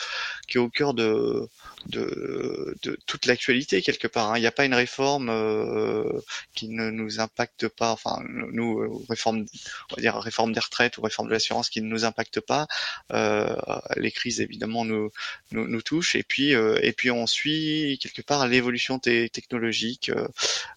qui 0.48 0.58
est 0.58 0.62
au 0.62 0.70
cœur 0.70 0.94
de, 0.94 1.48
de, 1.88 2.76
toute 3.06 3.26
l'actualité 3.26 3.82
quelque 3.82 4.08
part. 4.08 4.32
Hein. 4.32 4.38
Il 4.38 4.42
n'y 4.42 4.48
a 4.48 4.52
pas 4.52 4.66
une 4.66 4.74
réforme 4.74 5.30
euh, 5.30 6.22
qui 6.56 6.70
ne 6.70 6.90
nous 6.90 7.20
impacte 7.20 7.68
pas, 7.68 7.92
enfin 7.92 8.22
nous 8.28 8.80
euh, 8.80 8.90
réforme, 9.10 9.46
on 9.92 9.96
va 9.96 10.02
dire 10.02 10.16
réforme 10.16 10.54
des 10.54 10.60
retraites 10.60 10.98
ou 10.98 11.02
réforme 11.02 11.28
de 11.28 11.34
l'assurance 11.34 11.70
qui 11.70 11.82
ne 11.82 11.88
nous 11.88 12.06
impacte 12.06 12.40
pas. 12.40 12.68
Euh, 13.12 13.56
les 13.98 14.12
crises 14.12 14.42
évidemment 14.42 14.86
nous 14.86 15.12
nous, 15.52 15.68
nous 15.68 15.82
touchent 15.82 16.16
et 16.16 16.24
puis 16.24 16.52
et 16.52 16.94
puis 16.94 17.12
on 17.12 17.28
suit 17.28 18.00
quelque 18.02 18.22
part 18.22 18.48
l'évolution 18.48 19.00
technologique, 19.00 20.12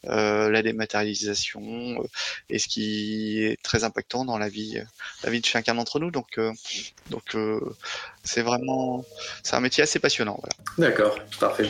la 0.04 0.62
dématérialisation 0.62 2.02
et 2.48 2.58
ce 2.58 2.68
qui 2.68 3.42
est 3.42 3.62
très 3.62 3.84
impactant 3.84 4.24
dans 4.24 4.38
la 4.38 4.48
vie 4.48 4.80
la 5.22 5.30
vie 5.30 5.40
de 5.40 5.46
chacun 5.46 5.74
d'entre 5.74 6.00
nous. 6.00 6.10
Donc 6.10 6.38
donc 7.10 7.36
c'est 8.26 8.42
vraiment 8.42 9.04
c'est 9.42 9.56
un 9.56 9.60
métier 9.60 9.82
assez 9.82 9.98
passionnant. 9.98 10.38
Voilà. 10.40 10.90
D'accord, 10.90 11.16
parfait. 11.40 11.68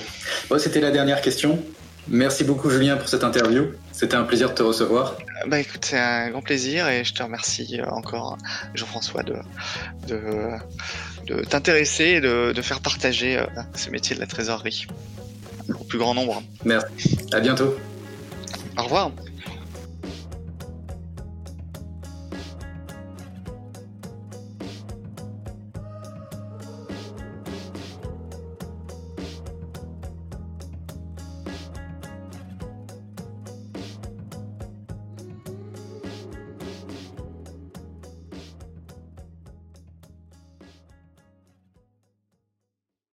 Bon, 0.49 0.59
C'était 0.59 0.81
la 0.81 0.91
dernière 0.91 1.21
question. 1.21 1.63
Merci 2.09 2.45
beaucoup 2.45 2.71
Julien 2.71 2.97
pour 2.97 3.09
cette 3.09 3.25
interview. 3.25 3.73
C'était 3.93 4.15
un 4.15 4.23
plaisir 4.23 4.51
de 4.51 4.55
te 4.55 4.63
recevoir. 4.63 5.17
Bah 5.49 5.59
écoute, 5.59 5.85
c'est 5.85 5.99
un 5.99 6.31
grand 6.31 6.43
plaisir 6.43 6.89
et 6.89 7.05
je 7.05 7.13
te 7.13 7.23
remercie 7.23 7.81
euh, 7.81 7.91
encore 7.91 8.39
Jean-François 8.75 9.25
de, 9.25 9.35
de, 10.07 11.45
t'intéresser 11.45 12.05
et 12.05 12.21
de, 12.21 12.53
de, 12.53 12.63
faire 12.63 12.81
partager 12.81 13.39
euh, 13.39 13.47
ce 13.75 13.91
métier 13.91 14.15
de 14.15 14.21
la 14.21 14.29
trésorerie 14.29 14.87
au 15.69 15.85
plus 15.85 15.99
grand 15.99 16.15
nombre. 16.15 16.43
Merci. 16.65 17.19
À 17.33 17.41
bientôt. 17.41 17.77
Au 18.79 18.85
revoir. 18.85 19.11